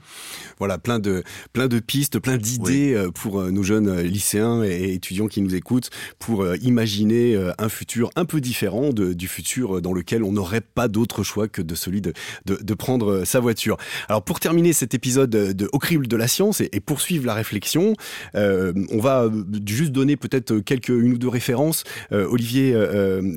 Voilà, 0.59 0.76
plein 0.76 0.98
de, 0.98 1.22
plein 1.54 1.68
de 1.68 1.78
pistes, 1.78 2.18
plein 2.18 2.37
d'idées 2.37 3.09
pour 3.14 3.42
nos 3.50 3.62
jeunes 3.62 4.00
lycéens 4.00 4.62
et 4.64 4.92
étudiants 4.92 5.28
qui 5.28 5.40
nous 5.40 5.54
écoutent 5.54 5.88
pour 6.18 6.46
imaginer 6.57 7.37
un 7.59 7.68
futur 7.68 8.11
un 8.16 8.24
peu 8.24 8.40
différent 8.40 8.90
du 8.92 9.28
futur 9.28 9.81
dans 9.81 9.92
lequel 9.92 10.24
on 10.24 10.33
n'aurait 10.33 10.61
pas 10.61 10.88
d'autre 10.88 11.22
choix 11.22 11.48
que 11.48 11.62
de 11.62 11.74
celui 11.74 12.00
de, 12.00 12.12
de, 12.44 12.74
prendre 12.74 13.24
sa 13.24 13.38
voiture. 13.38 13.76
Alors 14.09 14.24
pour 14.24 14.40
terminer 14.40 14.72
cet 14.72 14.94
épisode 14.94 15.31
de 15.31 15.68
Au 15.72 15.78
crible 15.78 16.09
de 16.09 16.16
la 16.16 16.26
science 16.26 16.61
et, 16.61 16.81
poursuivre 16.81 17.24
la 17.24 17.35
réflexion, 17.35 17.94
on 18.35 18.98
va 19.00 19.31
juste 19.64 19.92
donner 19.92 20.16
peut-être 20.16 20.59
quelques 20.59 20.88
une 20.88 21.12
ou 21.12 21.18
deux 21.18 21.28
références. 21.28 21.85
Olivier, 22.11 22.74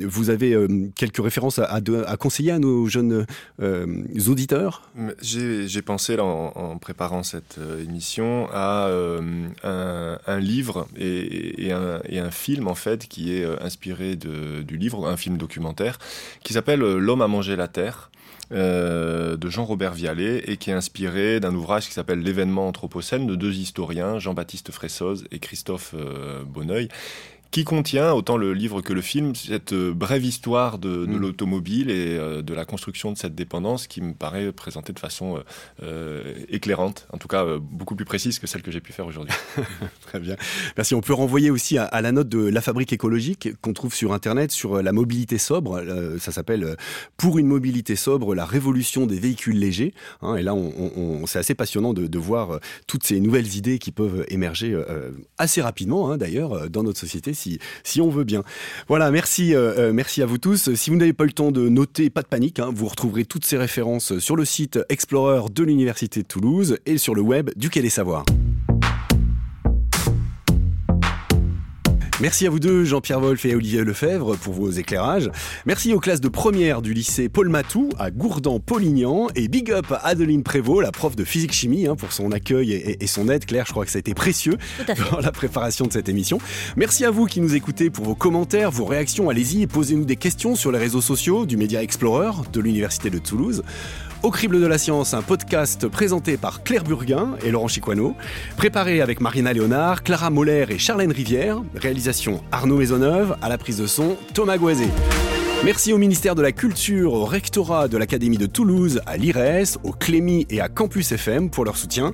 vous 0.08 0.32
avez 0.32 0.58
quelques 0.96 1.21
référence 1.22 1.60
à, 1.60 1.82
conseiller 2.18 2.52
à 2.52 2.60
nos 2.60 2.88
jeunes 2.88 3.26
euh, 3.62 4.04
auditeurs? 4.28 4.90
J'ai 5.22 5.82
pensé 5.82 6.20
en, 6.20 6.78
préparant 6.80 7.24
cette 7.24 7.58
euh, 7.60 7.84
émission 7.84 8.48
à 8.52 8.88
euh, 8.88 9.48
un, 9.64 10.40
livre 10.40 10.88
et, 10.98 11.72
un, 11.72 12.32
film 12.32 12.68
en 12.68 12.76
fait 12.76 13.08
qui 13.08 13.34
est 13.34 13.46
inspiré 13.62 14.16
du 14.16 14.78
livre, 14.78 15.08
un 15.08 15.18
film 15.18 15.38
documentaire 15.38 15.98
qui 16.44 16.54
s'appelle 16.54 16.80
L'homme 16.80 17.22
a 17.22 17.28
mangé 17.28 17.56
la 17.56 17.68
terre. 17.68 18.12
de 18.52 19.50
Jean-Robert 19.50 19.94
Vialet 19.94 20.44
et 20.48 20.58
qui 20.58 20.72
est 20.72 20.74
inspiré 20.74 21.40
d'un 21.40 21.56
ouvrage 21.56 21.88
qui 21.88 21.94
s'appelle 21.94 22.20
L'événement 22.20 22.68
anthropocène 22.68 23.28
de 23.28 23.36
deux 23.36 23.54
historiens, 23.54 24.20
Jean-Baptiste 24.20 24.72
Fressoz 24.72 25.26
et 25.32 25.40
Christophe 25.40 25.96
Bonneuil, 26.46 26.90
qui 27.52 27.66
contient, 27.66 28.14
autant 28.14 28.38
le 28.38 28.54
livre 28.54 28.82
que 28.82 28.94
le 28.94 29.02
film, 29.02 29.36
cette 29.36 29.74
euh, 29.74 29.94
brève 29.94 30.24
histoire 30.24 30.80
de, 30.80 31.06
mm. 31.06 31.18
l'automobile 31.18 31.92
et 31.92 32.18
euh, 32.18 32.42
de 32.42 32.54
la 32.54 32.64
construction 32.64 33.12
de 33.12 33.18
cette 33.18 33.36
dépendance 33.36 33.88
qui 33.88 34.02
me 34.02 34.14
paraît 34.14 34.54
présentée 34.54 34.94
de 34.94 35.00
façon 35.00 35.44
euh, 35.84 36.34
éclairante, 36.48 37.08
en 37.12 37.18
tout 37.18 37.28
cas 37.28 37.46
beaucoup 37.60 37.96
plus 37.96 38.06
précise 38.06 38.40
que 38.40 38.48
celle 38.48 38.62
que 38.62 38.72
j'ai 38.72 38.80
pu 38.80 38.94
faire 38.94 39.06
aujourd'hui. 39.06 39.36
Très 40.02 40.20
bien. 40.20 40.38
Merci. 40.78 40.96
On 40.96 41.02
peut 41.02 41.14
renvoyer 41.14 41.52
aussi 41.52 41.78
à, 41.78 42.02
la 42.02 42.12
note 42.14 42.30
de 42.30 42.40
La 42.40 42.62
Fabrique 42.62 42.94
écologique 42.94 43.50
qu'on 43.62 43.74
trouve 43.74 43.94
sur 43.94 44.14
Internet 44.14 44.52
sur 44.52 44.82
la 44.82 44.94
mobilité 44.94 45.38
sobre. 45.38 45.84
ça 46.20 46.32
s'appelle 46.32 46.78
Pour 47.18 47.38
une 47.38 47.48
mobilité 47.48 47.98
sobre, 47.98 48.34
la 48.34 48.46
révolution 48.46 49.06
des 49.06 49.20
véhicules 49.20 49.60
légers. 49.60 49.94
Hein. 50.22 50.36
et 50.36 50.42
là, 50.42 50.54
on, 50.54 51.26
c'est 51.28 51.40
assez 51.40 51.56
passionnant 51.56 51.94
de, 51.94 52.18
voir 52.18 52.60
toutes 52.88 53.04
ces 53.04 53.20
nouvelles 53.20 53.56
idées 53.56 53.80
qui 53.80 53.92
peuvent 53.92 54.26
émerger 54.30 54.80
assez 55.38 55.62
rapidement, 55.62 56.12
hein, 56.12 56.18
d'ailleurs, 56.18 56.70
dans 56.70 56.84
notre 56.84 57.00
société 57.00 57.34
si, 57.84 58.02
on 58.02 58.10
veut 58.10 58.24
bien. 58.24 58.44
Voilà, 58.88 59.12
merci, 59.12 59.56
euh, 59.56 59.74
euh, 59.78 59.94
merci 59.94 60.22
à 60.22 60.26
vous 60.26 60.38
tous. 60.38 60.74
Si 60.76 60.90
vous 60.90 60.96
n'avez 60.96 61.14
pas 61.14 61.24
eu 61.24 61.28
le 61.28 61.34
temps 61.34 61.52
de 61.52 61.70
noter, 61.70 62.10
pas 62.10 62.22
de 62.22 62.28
panique, 62.28 62.60
hein, 62.60 62.70
vous 62.74 62.88
retrouverez 62.88 63.26
toutes 63.26 63.46
ces 63.46 63.58
références 63.58 64.20
sur 64.20 64.36
le 64.36 64.46
site 64.46 64.80
Explorer 64.90 65.50
de 65.54 65.64
l'Université 65.64 66.22
de 66.22 66.28
Toulouse 66.28 66.78
et 66.86 66.98
sur 66.98 67.16
le 67.16 67.22
web 67.22 67.50
du 67.56 67.70
Quai 67.70 67.82
des 67.82 67.90
Savoirs. 67.90 68.26
Merci 72.22 72.46
à 72.46 72.52
vous 72.52 72.60
deux, 72.60 72.86
Jean-Pierre 72.86 73.20
Wolf 73.20 73.46
et 73.46 73.56
Olivier 73.56 73.84
Lefebvre, 73.84 74.36
pour 74.36 74.54
vos 74.54 74.70
éclairages. 74.70 75.32
Merci 75.66 75.92
aux 75.92 76.00
classes 76.00 76.22
de 76.22 76.28
première 76.28 76.84
du 76.84 76.94
lycée 76.94 77.30
Paul 77.30 77.50
Matou 77.50 77.90
à 77.98 78.12
Gourdan-Polignan. 78.12 79.30
Et 79.34 79.48
big 79.48 79.72
up 79.72 79.88
à 79.92 80.06
Adeline 80.06 80.44
Prévost, 80.44 80.84
la 80.84 80.92
prof 80.92 81.16
de 81.16 81.24
physique-chimie, 81.24 81.88
hein, 81.88 81.96
pour 81.96 82.12
son 82.12 82.32
accueil 82.32 82.74
et, 82.74 83.04
et, 83.04 83.08
son 83.08 83.28
aide. 83.28 83.46
Claire, 83.46 83.66
je 83.66 83.72
crois 83.72 83.86
que 83.86 83.92
ça 83.92 83.98
a 83.98 84.02
été 84.02 84.14
précieux 84.14 84.60
dans 85.12 85.20
la 85.20 85.32
préparation 85.32 85.88
de 85.88 85.94
cette 85.94 86.10
émission. 86.10 86.38
Merci 86.76 87.06
à 87.06 87.10
vous 87.10 87.26
qui 87.26 87.42
nous 87.42 87.56
écoutez 87.56 87.90
pour 87.90 88.06
vos 88.06 88.16
commentaires, 88.16 88.70
vos 88.70 88.86
réactions. 88.86 89.32
Allez-y 89.32 89.64
et 89.64 89.68
posez-nous 89.68 90.06
des 90.06 90.16
questions 90.16 90.56
sur 90.56 90.72
les 90.72 90.78
réseaux 90.78 91.02
sociaux 91.02 91.48
du 91.48 91.58
Média 91.58 91.82
Explorer 91.82 92.34
de 92.54 92.62
l'Université 92.62 93.10
de 93.10 93.18
Toulouse. 93.18 93.64
Au 94.24 94.30
crible 94.30 94.62
de 94.62 94.68
la 94.68 94.78
science, 94.78 95.16
un 95.16 95.24
podcast 95.24 95.88
présenté 95.88 96.38
par 96.38 96.62
Claire 96.62 96.84
Burguin 96.84 97.32
et 97.44 97.50
Laurent 97.50 97.68
Chiquano, 97.68 98.16
préparé 98.56 99.02
avec 99.02 99.20
Marina 99.20 99.52
Léonard, 99.52 100.04
Clara 100.04 100.30
Moller 100.30 100.68
et 100.70 100.78
Charlène 100.78 101.12
Rivière, 101.12 101.64
réalisation 101.74 102.44
Arnaud 102.52 102.78
Maisonneuve, 102.78 103.36
à 103.42 103.50
la 103.50 103.58
prise 103.58 103.80
de 103.80 103.88
son 103.88 104.18
Thomas 104.36 104.60
Goisé. 104.60 104.86
Merci 105.66 105.92
au 105.92 105.98
ministère 105.98 106.36
de 106.36 106.44
la 106.44 106.52
Culture, 106.52 107.14
au 107.14 107.26
rectorat 107.26 107.88
de 107.88 107.98
l'Académie 107.98 108.38
de 108.38 108.46
Toulouse, 108.46 109.02
à 109.08 109.18
l'IRES, 109.18 109.80
au 109.84 109.92
Clémy 109.92 110.46
et 110.52 110.62
à 110.62 110.70
Campus 110.70 111.12
FM 111.12 111.50
pour 111.50 111.66
leur 111.66 111.76
soutien. 111.76 112.14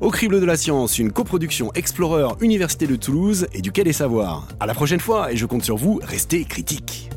Au 0.00 0.10
crible 0.10 0.40
de 0.40 0.46
la 0.46 0.56
science, 0.56 0.98
une 0.98 1.12
coproduction 1.12 1.72
Explorer 1.74 2.34
Université 2.40 2.88
de 2.88 2.96
Toulouse 2.96 3.46
et 3.52 3.62
du 3.62 3.70
Quai 3.70 3.84
des 3.84 3.92
Savoirs. 3.92 4.48
À 4.58 4.66
la 4.66 4.74
prochaine 4.74 5.00
fois 5.00 5.30
et 5.30 5.36
je 5.36 5.46
compte 5.46 5.62
sur 5.62 5.76
vous, 5.76 6.00
restez 6.02 6.44
critiques. 6.46 7.10